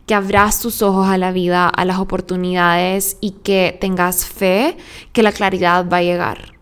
Que 0.05 0.17
abras 0.17 0.61
tus 0.61 0.83
ojos 0.83 1.07
a 1.07 1.17
la 1.17 1.31
vida, 1.31 1.69
a 1.69 1.85
las 1.85 2.01
oportunidades 2.01 3.19
y 3.21 3.31
que 3.45 3.79
tengas 3.81 4.27
fe 4.27 4.77
que 5.13 5.23
la 5.23 5.31
claridad 5.31 5.89
va 5.89 5.99
a 5.99 6.03
llegar. 6.03 6.55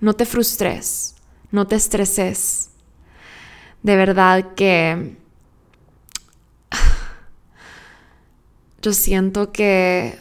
No 0.00 0.14
te 0.14 0.26
frustres, 0.26 1.14
no 1.52 1.68
te 1.68 1.76
estreses. 1.76 2.70
De 3.86 3.94
verdad 3.94 4.54
que 4.56 5.16
yo 8.82 8.92
siento 8.92 9.52
que 9.52 10.18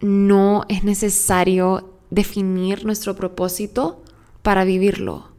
no 0.00 0.64
es 0.68 0.84
necesario 0.84 1.96
definir 2.10 2.84
nuestro 2.84 3.16
propósito 3.16 4.04
para 4.42 4.62
vivirlo. 4.62 5.32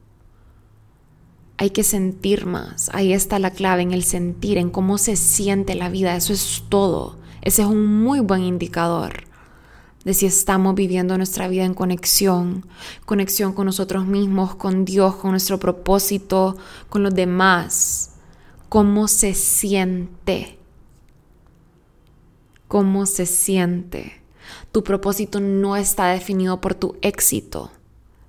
Hay 1.56 1.70
que 1.70 1.86
sentir 1.86 2.46
más. 2.46 2.90
Ahí 2.94 3.14
está 3.14 3.40
la 3.40 3.52
clave 3.52 3.84
en 3.84 3.94
el 3.94 4.04
sentir, 4.04 4.58
en 4.58 4.70
cómo 4.70 4.98
se 4.98 5.16
siente 5.16 5.76
la 5.76 5.88
vida. 5.88 6.18
Eso 6.18 6.34
es 6.34 6.66
todo. 6.68 7.16
Ese 7.42 7.62
es 7.62 7.70
un 7.70 8.04
muy 8.04 8.20
buen 8.20 8.42
indicador 8.42 9.33
de 10.04 10.14
si 10.14 10.26
estamos 10.26 10.76
viviendo 10.76 11.18
nuestra 11.18 11.48
vida 11.48 11.64
en 11.64 11.74
conexión, 11.74 12.66
conexión 13.06 13.54
con 13.54 13.66
nosotros 13.66 14.06
mismos, 14.06 14.56
con 14.56 14.86
Dios, 14.86 15.16
con 15.16 15.32
nuestro 15.32 15.60
propósito, 15.60 16.58
con 16.90 17.04
los 17.04 17.16
demás. 17.16 18.12
¿Cómo 18.68 19.08
se 19.08 19.34
siente? 19.34 20.58
¿Cómo 22.68 23.06
se 23.06 23.26
siente? 23.26 24.22
Tu 24.72 24.84
propósito 24.84 25.40
no 25.40 25.76
está 25.76 26.08
definido 26.08 26.60
por 26.60 26.76
tu 26.76 26.98
éxito. 27.02 27.72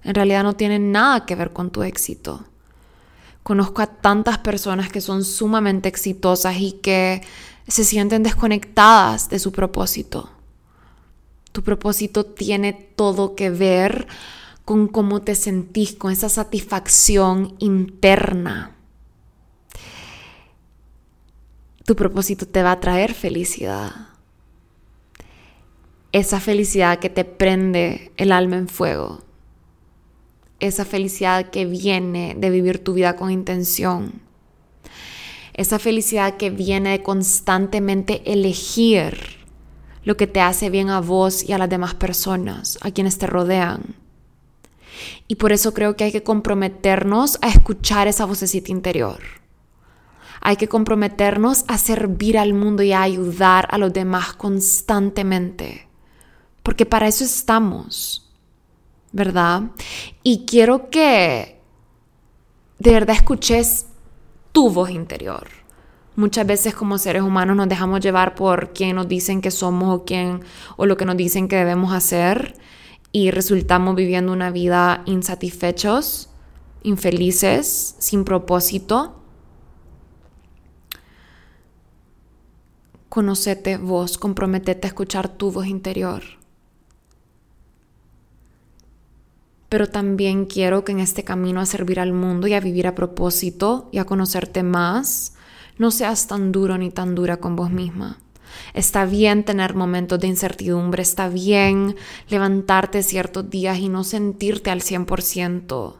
En 0.02 0.14
realidad 0.14 0.42
no 0.44 0.54
tiene 0.54 0.78
nada 0.78 1.24
que 1.24 1.34
ver 1.34 1.52
con 1.52 1.70
tu 1.70 1.82
éxito. 1.82 2.44
Conozco 3.42 3.82
a 3.82 3.86
tantas 3.86 4.38
personas 4.38 4.90
que 4.90 5.00
son 5.00 5.24
sumamente 5.24 5.88
exitosas 5.88 6.56
y 6.58 6.72
que 6.72 7.22
se 7.66 7.84
sienten 7.84 8.22
desconectadas 8.22 9.28
de 9.28 9.38
su 9.38 9.50
propósito. 9.50 10.33
Tu 11.54 11.62
propósito 11.62 12.26
tiene 12.26 12.74
todo 12.74 13.36
que 13.36 13.48
ver 13.48 14.08
con 14.66 14.88
cómo 14.88 15.22
te 15.22 15.36
sentís, 15.36 15.94
con 15.94 16.10
esa 16.10 16.28
satisfacción 16.28 17.54
interna. 17.60 18.76
Tu 21.86 21.94
propósito 21.94 22.44
te 22.44 22.62
va 22.62 22.72
a 22.72 22.80
traer 22.80 23.14
felicidad 23.14 24.14
esa 26.14 26.38
felicidad 26.38 27.00
que 27.00 27.10
te 27.10 27.24
prende 27.24 28.12
el 28.16 28.30
alma 28.30 28.56
en 28.56 28.68
fuego, 28.68 29.24
esa 30.60 30.84
felicidad 30.84 31.50
que 31.50 31.66
viene 31.66 32.36
de 32.38 32.50
vivir 32.50 32.84
tu 32.84 32.94
vida 32.94 33.16
con 33.16 33.32
intención. 33.32 34.22
Esa 35.54 35.80
felicidad 35.80 36.36
que 36.36 36.50
viene 36.50 36.90
de 36.90 37.02
constantemente 37.02 38.22
elegir 38.32 39.43
lo 40.04 40.16
que 40.16 40.26
te 40.26 40.40
hace 40.40 40.70
bien 40.70 40.90
a 40.90 41.00
vos 41.00 41.42
y 41.42 41.52
a 41.52 41.58
las 41.58 41.68
demás 41.68 41.94
personas, 41.94 42.78
a 42.82 42.90
quienes 42.90 43.18
te 43.18 43.26
rodean. 43.26 43.96
Y 45.26 45.36
por 45.36 45.52
eso 45.52 45.74
creo 45.74 45.96
que 45.96 46.04
hay 46.04 46.12
que 46.12 46.22
comprometernos 46.22 47.38
a 47.42 47.48
escuchar 47.48 48.06
esa 48.06 48.26
vocecita 48.26 48.70
interior. 48.70 49.20
Hay 50.40 50.56
que 50.56 50.68
comprometernos 50.68 51.64
a 51.68 51.78
servir 51.78 52.38
al 52.38 52.52
mundo 52.52 52.82
y 52.82 52.92
a 52.92 53.02
ayudar 53.02 53.66
a 53.70 53.78
los 53.78 53.92
demás 53.92 54.34
constantemente. 54.34 55.88
Porque 56.62 56.84
para 56.84 57.08
eso 57.08 57.24
estamos, 57.24 58.30
¿verdad? 59.12 59.62
Y 60.22 60.44
quiero 60.44 60.90
que 60.90 61.60
de 62.78 62.90
verdad 62.90 63.16
escuches 63.16 63.86
tu 64.52 64.70
voz 64.70 64.90
interior. 64.90 65.48
Muchas 66.16 66.46
veces 66.46 66.74
como 66.74 66.98
seres 66.98 67.22
humanos 67.22 67.56
nos 67.56 67.68
dejamos 67.68 68.00
llevar 68.00 68.36
por 68.36 68.72
quien 68.72 68.94
nos 68.96 69.08
dicen 69.08 69.40
que 69.40 69.50
somos 69.50 69.92
o 69.92 70.04
quién 70.04 70.42
o 70.76 70.86
lo 70.86 70.96
que 70.96 71.04
nos 71.04 71.16
dicen 71.16 71.48
que 71.48 71.56
debemos 71.56 71.92
hacer 71.92 72.54
y 73.10 73.30
resultamos 73.30 73.96
viviendo 73.96 74.32
una 74.32 74.50
vida 74.50 75.02
insatisfechos, 75.06 76.30
infelices, 76.84 77.96
sin 77.98 78.24
propósito. 78.24 79.20
Conocete 83.08 83.76
vos, 83.76 84.18
comprometete 84.18 84.86
a 84.86 84.90
escuchar 84.90 85.28
tu 85.28 85.50
voz 85.50 85.66
interior. 85.66 86.22
Pero 89.68 89.88
también 89.88 90.46
quiero 90.46 90.84
que 90.84 90.92
en 90.92 91.00
este 91.00 91.24
camino 91.24 91.60
a 91.60 91.66
servir 91.66 91.98
al 91.98 92.12
mundo 92.12 92.46
y 92.46 92.54
a 92.54 92.60
vivir 92.60 92.86
a 92.86 92.94
propósito 92.94 93.88
y 93.90 93.98
a 93.98 94.04
conocerte 94.04 94.62
más, 94.62 95.33
no 95.78 95.90
seas 95.90 96.26
tan 96.26 96.52
duro 96.52 96.78
ni 96.78 96.90
tan 96.90 97.14
dura 97.14 97.38
con 97.38 97.56
vos 97.56 97.70
misma. 97.70 98.18
Está 98.72 99.04
bien 99.04 99.44
tener 99.44 99.74
momentos 99.74 100.20
de 100.20 100.28
incertidumbre, 100.28 101.02
está 101.02 101.28
bien 101.28 101.96
levantarte 102.28 103.02
ciertos 103.02 103.50
días 103.50 103.78
y 103.78 103.88
no 103.88 104.04
sentirte 104.04 104.70
al 104.70 104.80
100%. 104.80 105.94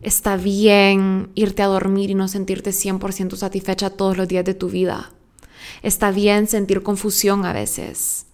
Está 0.00 0.36
bien 0.36 1.30
irte 1.34 1.62
a 1.62 1.66
dormir 1.66 2.10
y 2.10 2.14
no 2.14 2.28
sentirte 2.28 2.70
100% 2.70 3.36
satisfecha 3.36 3.90
todos 3.90 4.16
los 4.16 4.28
días 4.28 4.44
de 4.44 4.54
tu 4.54 4.68
vida. 4.68 5.12
Está 5.82 6.10
bien 6.10 6.46
sentir 6.46 6.82
confusión 6.82 7.44
a 7.44 7.52
veces. 7.52 8.26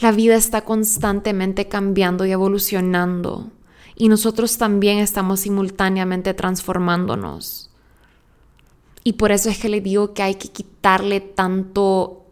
La 0.00 0.12
vida 0.12 0.36
está 0.36 0.62
constantemente 0.62 1.68
cambiando 1.68 2.24
y 2.24 2.30
evolucionando 2.30 3.50
y 3.96 4.08
nosotros 4.08 4.58
también 4.58 4.98
estamos 4.98 5.40
simultáneamente 5.40 6.34
transformándonos. 6.34 7.67
Y 9.04 9.14
por 9.14 9.32
eso 9.32 9.48
es 9.48 9.58
que 9.58 9.68
le 9.68 9.80
digo 9.80 10.12
que 10.14 10.22
hay 10.22 10.34
que 10.34 10.48
quitarle 10.48 11.20
tanto 11.20 12.24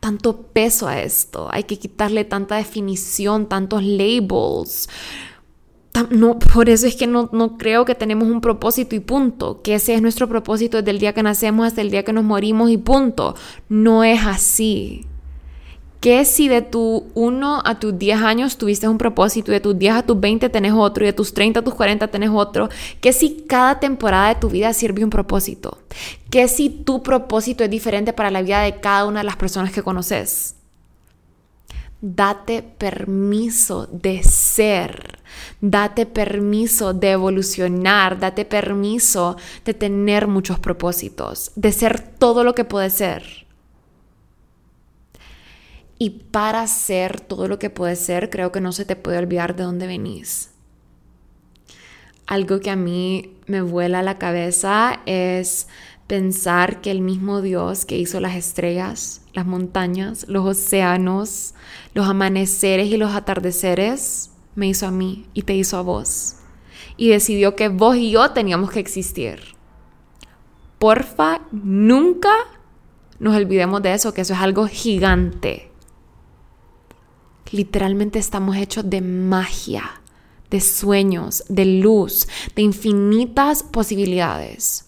tanto 0.00 0.42
peso 0.42 0.88
a 0.88 1.00
esto, 1.00 1.48
hay 1.52 1.62
que 1.62 1.78
quitarle 1.78 2.24
tanta 2.24 2.56
definición, 2.56 3.48
tantos 3.48 3.84
labels. 3.84 4.88
No, 6.10 6.40
por 6.40 6.68
eso 6.68 6.88
es 6.88 6.96
que 6.96 7.06
no, 7.06 7.28
no 7.32 7.56
creo 7.56 7.84
que 7.84 7.94
tenemos 7.94 8.26
un 8.26 8.40
propósito 8.40 8.96
y 8.96 9.00
punto, 9.00 9.62
que 9.62 9.76
ese 9.76 9.94
es 9.94 10.02
nuestro 10.02 10.28
propósito 10.28 10.78
desde 10.78 10.90
el 10.90 10.98
día 10.98 11.12
que 11.12 11.22
nacemos 11.22 11.68
hasta 11.68 11.82
el 11.82 11.90
día 11.90 12.02
que 12.02 12.12
nos 12.12 12.24
morimos 12.24 12.70
y 12.70 12.78
punto. 12.78 13.36
No 13.68 14.02
es 14.02 14.26
así 14.26 15.06
que 16.02 16.24
si 16.24 16.48
de 16.48 16.62
tu 16.62 17.06
1 17.14 17.62
a 17.64 17.78
tus 17.78 17.96
10 17.96 18.22
años 18.22 18.58
tuviste 18.58 18.88
un 18.88 18.98
propósito 18.98 19.52
y 19.52 19.54
de 19.54 19.60
tus 19.60 19.78
10 19.78 19.94
a 19.94 20.02
tus 20.02 20.18
20 20.18 20.48
tenés 20.48 20.72
otro 20.72 21.04
y 21.04 21.06
de 21.06 21.12
tus 21.12 21.32
30 21.32 21.60
a 21.60 21.62
tus 21.62 21.74
40 21.74 22.08
tenés 22.08 22.30
otro, 22.34 22.68
que 23.00 23.12
si 23.12 23.44
cada 23.46 23.78
temporada 23.78 24.30
de 24.30 24.40
tu 24.40 24.50
vida 24.50 24.72
sirve 24.72 25.04
un 25.04 25.10
propósito, 25.10 25.78
que 26.28 26.48
si 26.48 26.70
tu 26.70 27.04
propósito 27.04 27.62
es 27.62 27.70
diferente 27.70 28.12
para 28.12 28.32
la 28.32 28.42
vida 28.42 28.62
de 28.62 28.80
cada 28.80 29.06
una 29.06 29.20
de 29.20 29.26
las 29.26 29.36
personas 29.36 29.70
que 29.70 29.84
conoces. 29.84 30.56
Date 32.00 32.64
permiso 32.64 33.86
de 33.86 34.24
ser, 34.24 35.20
date 35.60 36.04
permiso 36.04 36.94
de 36.94 37.12
evolucionar, 37.12 38.18
date 38.18 38.44
permiso 38.44 39.36
de 39.64 39.72
tener 39.72 40.26
muchos 40.26 40.58
propósitos, 40.58 41.52
de 41.54 41.70
ser 41.70 42.00
todo 42.00 42.42
lo 42.42 42.56
que 42.56 42.64
puedes 42.64 42.94
ser 42.94 43.41
y 46.02 46.10
para 46.10 46.66
ser 46.66 47.20
todo 47.20 47.46
lo 47.46 47.60
que 47.60 47.70
puedes 47.70 48.00
ser, 48.00 48.28
creo 48.28 48.50
que 48.50 48.60
no 48.60 48.72
se 48.72 48.84
te 48.84 48.96
puede 48.96 49.18
olvidar 49.18 49.54
de 49.54 49.62
dónde 49.62 49.86
venís. 49.86 50.50
Algo 52.26 52.58
que 52.58 52.70
a 52.70 52.76
mí 52.76 53.36
me 53.46 53.62
vuela 53.62 54.02
la 54.02 54.18
cabeza 54.18 54.98
es 55.06 55.68
pensar 56.08 56.80
que 56.80 56.90
el 56.90 57.02
mismo 57.02 57.40
Dios 57.40 57.84
que 57.84 57.98
hizo 57.98 58.18
las 58.18 58.34
estrellas, 58.34 59.20
las 59.32 59.46
montañas, 59.46 60.26
los 60.26 60.44
océanos, 60.44 61.54
los 61.94 62.08
amaneceres 62.08 62.88
y 62.88 62.96
los 62.96 63.14
atardeceres, 63.14 64.32
me 64.56 64.66
hizo 64.66 64.88
a 64.88 64.90
mí 64.90 65.28
y 65.34 65.42
te 65.42 65.54
hizo 65.54 65.76
a 65.78 65.82
vos. 65.82 66.34
Y 66.96 67.10
decidió 67.10 67.54
que 67.54 67.68
vos 67.68 67.94
y 67.94 68.10
yo 68.10 68.32
teníamos 68.32 68.72
que 68.72 68.80
existir. 68.80 69.38
Porfa, 70.80 71.42
nunca 71.52 72.34
nos 73.20 73.36
olvidemos 73.36 73.80
de 73.82 73.94
eso, 73.94 74.12
que 74.12 74.22
eso 74.22 74.34
es 74.34 74.40
algo 74.40 74.66
gigante. 74.66 75.71
Literalmente 77.52 78.18
estamos 78.18 78.56
hechos 78.56 78.88
de 78.88 79.02
magia, 79.02 80.00
de 80.50 80.60
sueños, 80.60 81.44
de 81.48 81.66
luz, 81.66 82.26
de 82.56 82.62
infinitas 82.62 83.62
posibilidades. 83.62 84.86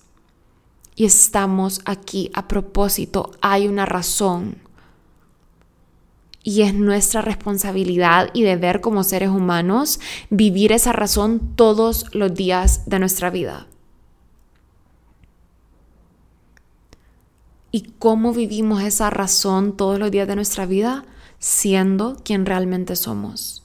Y 0.97 1.05
estamos 1.05 1.83
aquí 1.85 2.31
a 2.33 2.49
propósito, 2.49 3.33
hay 3.43 3.69
una 3.69 3.85
razón. 3.85 4.57
Y 6.43 6.63
es 6.63 6.73
nuestra 6.75 7.21
responsabilidad 7.21 8.31
y 8.33 8.43
deber 8.43 8.81
como 8.81 9.05
seres 9.05 9.29
humanos 9.29 10.01
vivir 10.31 10.73
esa 10.73 10.93
razón 10.93 11.55
todos 11.57 12.15
los 12.15 12.33
días 12.35 12.89
de 12.89 12.99
nuestra 12.99 13.29
vida. 13.29 13.67
¿Y 17.71 17.93
cómo 17.99 18.33
vivimos 18.33 18.83
esa 18.83 19.11
razón 19.11 19.77
todos 19.77 19.99
los 19.99 20.11
días 20.11 20.29
de 20.29 20.37
nuestra 20.37 20.65
vida? 20.65 21.05
Siendo 21.45 22.17
quien 22.25 22.47
realmente 22.47 22.97
somos. 22.97 23.63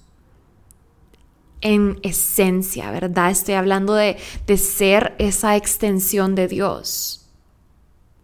En 1.61 1.97
esencia, 2.03 2.91
¿verdad? 2.91 3.31
Estoy 3.31 3.53
hablando 3.53 3.93
de, 3.93 4.17
de 4.45 4.57
ser 4.57 5.15
esa 5.17 5.55
extensión 5.55 6.35
de 6.35 6.49
Dios. 6.49 7.29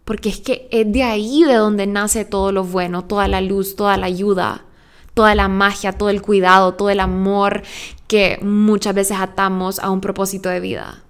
Porque 0.04 0.28
es 0.28 0.40
que 0.40 0.68
es 0.70 0.92
de 0.92 1.02
ahí 1.04 1.42
de 1.42 1.54
donde 1.54 1.86
nace 1.86 2.26
todo 2.26 2.52
lo 2.52 2.64
bueno, 2.64 3.06
toda 3.06 3.28
la 3.28 3.40
luz, 3.40 3.76
toda 3.76 3.96
la 3.96 4.04
ayuda, 4.04 4.66
toda 5.14 5.34
la 5.34 5.48
magia, 5.48 5.92
todo 5.92 6.10
el 6.10 6.20
cuidado, 6.20 6.74
todo 6.74 6.90
el 6.90 7.00
amor 7.00 7.62
que 8.08 8.38
muchas 8.42 8.94
veces 8.94 9.16
atamos 9.18 9.78
a 9.78 9.88
un 9.88 10.02
propósito 10.02 10.50
de 10.50 10.60
vida. 10.60 11.02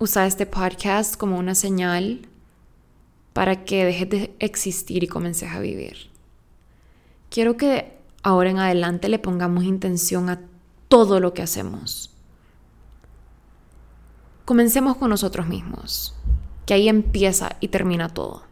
Usa 0.00 0.26
este 0.26 0.44
podcast 0.44 1.16
como 1.16 1.38
una 1.38 1.54
señal 1.54 2.28
para 3.32 3.64
que 3.64 3.84
dejes 3.84 4.08
de 4.10 4.36
existir 4.38 5.02
y 5.02 5.08
comences 5.08 5.50
a 5.50 5.60
vivir. 5.60 6.10
Quiero 7.30 7.56
que 7.56 7.96
ahora 8.22 8.50
en 8.50 8.58
adelante 8.58 9.08
le 9.08 9.18
pongamos 9.18 9.64
intención 9.64 10.28
a 10.28 10.40
todo 10.88 11.20
lo 11.20 11.32
que 11.32 11.42
hacemos. 11.42 12.10
Comencemos 14.44 14.96
con 14.96 15.08
nosotros 15.08 15.46
mismos, 15.46 16.14
que 16.66 16.74
ahí 16.74 16.88
empieza 16.88 17.56
y 17.60 17.68
termina 17.68 18.08
todo. 18.08 18.42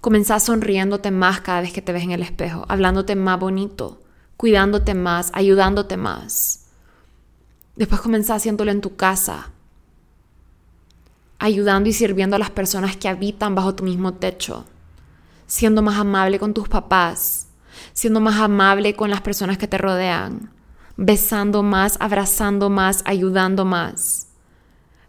Comenzá 0.00 0.40
sonriéndote 0.40 1.10
más 1.10 1.40
cada 1.40 1.62
vez 1.62 1.72
que 1.72 1.80
te 1.80 1.92
ves 1.92 2.02
en 2.02 2.10
el 2.10 2.22
espejo, 2.22 2.66
hablándote 2.68 3.16
más 3.16 3.40
bonito, 3.40 4.02
cuidándote 4.36 4.92
más, 4.92 5.30
ayudándote 5.32 5.96
más. 5.96 6.66
Después 7.76 8.02
comenzá 8.02 8.34
haciéndolo 8.34 8.70
en 8.70 8.82
tu 8.82 8.96
casa, 8.96 9.53
ayudando 11.38 11.88
y 11.88 11.92
sirviendo 11.92 12.36
a 12.36 12.38
las 12.38 12.50
personas 12.50 12.96
que 12.96 13.08
habitan 13.08 13.54
bajo 13.54 13.74
tu 13.74 13.84
mismo 13.84 14.14
techo, 14.14 14.64
siendo 15.46 15.82
más 15.82 15.98
amable 15.98 16.38
con 16.38 16.54
tus 16.54 16.68
papás, 16.68 17.48
siendo 17.92 18.20
más 18.20 18.36
amable 18.40 18.94
con 18.94 19.10
las 19.10 19.20
personas 19.20 19.58
que 19.58 19.68
te 19.68 19.78
rodean, 19.78 20.50
besando 20.96 21.62
más, 21.62 21.96
abrazando 22.00 22.70
más, 22.70 23.02
ayudando 23.04 23.64
más, 23.64 24.28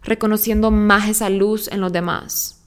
reconociendo 0.02 0.70
más 0.70 1.08
esa 1.08 1.30
luz 1.30 1.68
en 1.68 1.80
los 1.80 1.92
demás, 1.92 2.62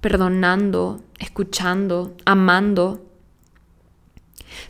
perdonando, 0.00 1.02
escuchando, 1.18 2.16
amando. 2.24 3.04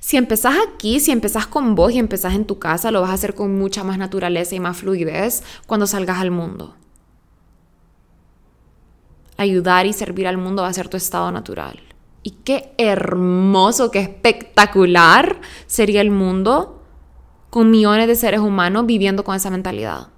Si 0.00 0.16
empezás 0.16 0.56
aquí, 0.66 1.00
si 1.00 1.12
empezás 1.12 1.46
con 1.46 1.74
vos 1.74 1.92
y 1.92 1.98
empezás 1.98 2.34
en 2.34 2.46
tu 2.46 2.58
casa, 2.58 2.90
lo 2.90 3.02
vas 3.02 3.10
a 3.10 3.14
hacer 3.14 3.34
con 3.34 3.56
mucha 3.56 3.84
más 3.84 3.98
naturaleza 3.98 4.54
y 4.54 4.60
más 4.60 4.78
fluidez 4.78 5.42
cuando 5.66 5.86
salgas 5.86 6.18
al 6.18 6.30
mundo 6.30 6.74
ayudar 9.38 9.86
y 9.86 9.94
servir 9.94 10.26
al 10.26 10.36
mundo 10.36 10.62
va 10.62 10.68
a 10.68 10.72
ser 10.72 10.88
tu 10.88 10.98
estado 10.98 11.32
natural. 11.32 11.80
Y 12.22 12.32
qué 12.32 12.74
hermoso, 12.76 13.90
qué 13.90 14.00
espectacular 14.00 15.40
sería 15.66 16.02
el 16.02 16.10
mundo 16.10 16.82
con 17.48 17.70
millones 17.70 18.08
de 18.08 18.16
seres 18.16 18.40
humanos 18.40 18.84
viviendo 18.84 19.24
con 19.24 19.34
esa 19.34 19.48
mentalidad. 19.48 20.08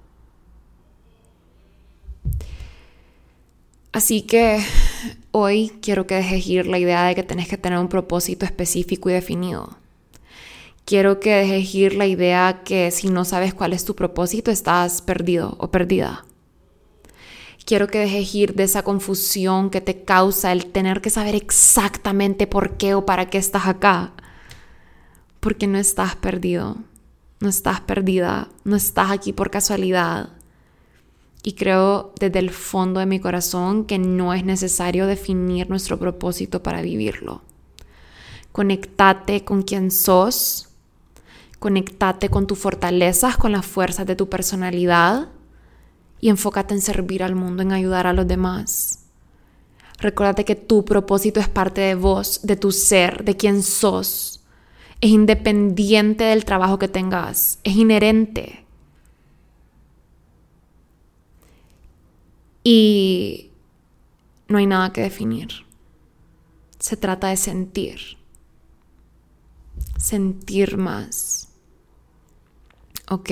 Así 3.93 4.23
que 4.23 4.59
hoy 5.31 5.71
quiero 5.81 6.07
que 6.07 6.15
dejes 6.15 6.47
ir 6.47 6.65
la 6.65 6.79
idea 6.79 7.03
de 7.05 7.15
que 7.15 7.23
tenés 7.23 7.47
que 7.47 7.57
tener 7.57 7.77
un 7.77 7.89
propósito 7.89 8.45
específico 8.45 9.09
y 9.09 9.13
definido. 9.13 9.77
Quiero 10.85 11.19
que 11.19 11.35
dejes 11.35 11.75
ir 11.75 11.95
la 11.95 12.07
idea 12.07 12.61
que 12.65 12.89
si 12.91 13.09
no 13.09 13.25
sabes 13.25 13.53
cuál 13.53 13.73
es 13.73 13.85
tu 13.85 13.95
propósito 13.95 14.49
estás 14.49 15.01
perdido 15.01 15.55
o 15.59 15.71
perdida. 15.71 16.25
Quiero 17.65 17.87
que 17.87 17.99
dejes 17.99 18.33
ir 18.35 18.55
de 18.55 18.63
esa 18.63 18.83
confusión 18.83 19.69
que 19.69 19.81
te 19.81 20.03
causa 20.03 20.51
el 20.51 20.67
tener 20.67 21.01
que 21.01 21.09
saber 21.09 21.35
exactamente 21.35 22.47
por 22.47 22.77
qué 22.77 22.95
o 22.95 23.05
para 23.05 23.29
qué 23.29 23.37
estás 23.37 23.67
acá. 23.67 24.13
Porque 25.39 25.67
no 25.67 25.77
estás 25.77 26.15
perdido, 26.15 26.77
no 27.39 27.49
estás 27.49 27.81
perdida, 27.81 28.49
no 28.63 28.75
estás 28.75 29.11
aquí 29.11 29.33
por 29.33 29.49
casualidad 29.49 30.29
y 31.43 31.53
creo 31.53 32.13
desde 32.19 32.39
el 32.39 32.51
fondo 32.51 32.99
de 32.99 33.05
mi 33.05 33.19
corazón 33.19 33.85
que 33.85 33.97
no 33.97 34.33
es 34.33 34.43
necesario 34.45 35.07
definir 35.07 35.69
nuestro 35.69 35.97
propósito 35.97 36.61
para 36.61 36.81
vivirlo. 36.81 37.41
Conectate 38.51 39.43
con 39.43 39.63
quien 39.63 39.91
sos, 39.91 40.69
conectate 41.59 42.29
con 42.29 42.47
tus 42.47 42.59
fortalezas, 42.59 43.37
con 43.37 43.53
las 43.53 43.65
fuerzas 43.65 44.05
de 44.05 44.15
tu 44.15 44.29
personalidad 44.29 45.29
y 46.21 46.29
enfócate 46.29 46.75
en 46.75 46.81
servir 46.81 47.23
al 47.23 47.35
mundo, 47.35 47.63
en 47.63 47.73
ayudar 47.73 48.05
a 48.07 48.13
los 48.13 48.27
demás. 48.27 48.99
Recuérdate 49.97 50.45
que 50.45 50.55
tu 50.55 50.85
propósito 50.85 51.39
es 51.39 51.49
parte 51.49 51.81
de 51.81 51.95
vos, 51.95 52.41
de 52.43 52.55
tu 52.55 52.71
ser, 52.71 53.25
de 53.25 53.35
quien 53.35 53.63
sos. 53.63 54.43
Es 55.01 55.09
independiente 55.09 56.23
del 56.23 56.45
trabajo 56.45 56.77
que 56.77 56.87
tengas, 56.87 57.59
es 57.63 57.75
inherente. 57.75 58.63
Y 62.63 63.49
no 64.47 64.59
hay 64.59 64.67
nada 64.67 64.93
que 64.93 65.01
definir. 65.01 65.49
Se 66.77 66.97
trata 66.97 67.29
de 67.29 67.37
sentir. 67.37 67.99
Sentir 69.97 70.77
más. 70.77 71.49
¿Ok? 73.09 73.29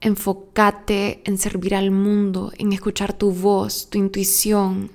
Enfócate 0.00 1.22
en 1.24 1.36
servir 1.36 1.74
al 1.74 1.90
mundo, 1.90 2.52
en 2.56 2.72
escuchar 2.72 3.12
tu 3.12 3.32
voz, 3.32 3.90
tu 3.90 3.98
intuición. 3.98 4.90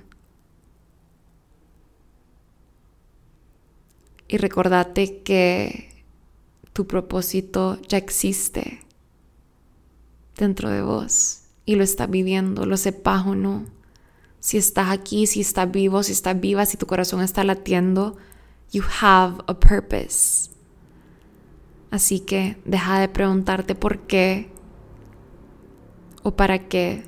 Y 4.28 4.38
recordate 4.38 5.22
que 5.22 6.04
tu 6.74 6.88
propósito 6.88 7.80
ya 7.88 7.98
existe 7.98 8.82
dentro 10.36 10.70
de 10.70 10.82
vos 10.82 11.44
y 11.66 11.76
lo 11.76 11.84
estás 11.84 12.10
viviendo, 12.10 12.66
lo 12.66 12.78
sepas 12.78 13.26
o 13.26 13.36
no. 13.36 13.66
Si 14.40 14.58
estás 14.58 14.92
aquí, 14.92 15.26
si 15.26 15.42
estás 15.42 15.72
vivo, 15.72 16.04
si 16.04 16.12
estás 16.12 16.40
viva, 16.40 16.66
si 16.66 16.78
tu 16.78 16.86
corazón 16.86 17.22
está 17.22 17.44
latiendo, 17.44 18.18
you 18.72 18.84
have 19.02 19.38
a 19.48 19.60
purpose. 19.60 20.52
Así 21.92 22.20
que 22.20 22.58
deja 22.66 23.00
de 23.00 23.08
preguntarte 23.08 23.74
por 23.74 24.00
qué 24.00 24.52
o 26.26 26.36
para 26.36 26.58
qué. 26.58 27.04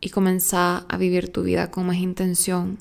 Y 0.00 0.10
comenzá 0.10 0.78
a 0.88 0.96
vivir 0.96 1.32
tu 1.32 1.44
vida 1.44 1.70
con 1.70 1.86
más 1.86 1.98
intención, 1.98 2.78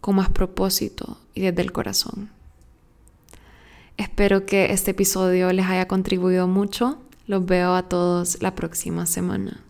con 0.00 0.14
más 0.14 0.30
propósito 0.30 1.18
y 1.34 1.40
desde 1.40 1.62
el 1.62 1.72
corazón. 1.72 2.30
Espero 3.96 4.46
que 4.46 4.72
este 4.72 4.92
episodio 4.92 5.52
les 5.52 5.66
haya 5.66 5.88
contribuido 5.88 6.46
mucho. 6.46 6.98
Los 7.26 7.44
veo 7.44 7.74
a 7.74 7.88
todos 7.88 8.40
la 8.40 8.54
próxima 8.54 9.06
semana. 9.06 9.64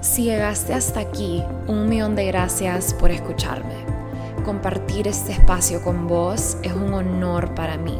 Si 0.00 0.24
llegaste 0.24 0.72
hasta 0.72 1.00
aquí, 1.00 1.42
un 1.66 1.86
millón 1.86 2.16
de 2.16 2.26
gracias 2.26 2.94
por 2.94 3.10
escucharme. 3.10 3.95
Compartir 4.46 5.08
este 5.08 5.32
espacio 5.32 5.82
con 5.82 6.06
vos 6.06 6.56
es 6.62 6.72
un 6.72 6.94
honor 6.94 7.52
para 7.56 7.76
mí. 7.76 7.98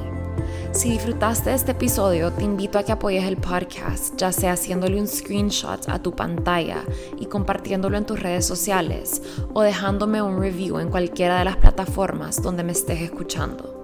Si 0.70 0.90
disfrutaste 0.90 1.50
de 1.50 1.56
este 1.56 1.72
episodio, 1.72 2.32
te 2.32 2.44
invito 2.44 2.78
a 2.78 2.84
que 2.84 2.92
apoyes 2.92 3.24
el 3.24 3.36
podcast, 3.36 4.14
ya 4.16 4.30
sea 4.30 4.52
haciéndole 4.52 5.00
un 5.00 5.08
screenshot 5.08 5.88
a 5.88 6.00
tu 6.00 6.14
pantalla 6.14 6.84
y 7.18 7.26
compartiéndolo 7.26 7.98
en 7.98 8.06
tus 8.06 8.20
redes 8.20 8.46
sociales 8.46 9.22
o 9.54 9.62
dejándome 9.62 10.22
un 10.22 10.40
review 10.40 10.78
en 10.78 10.88
cualquiera 10.88 11.40
de 11.40 11.46
las 11.46 11.56
plataformas 11.56 12.40
donde 12.40 12.62
me 12.62 12.70
estés 12.70 13.00
escuchando. 13.00 13.75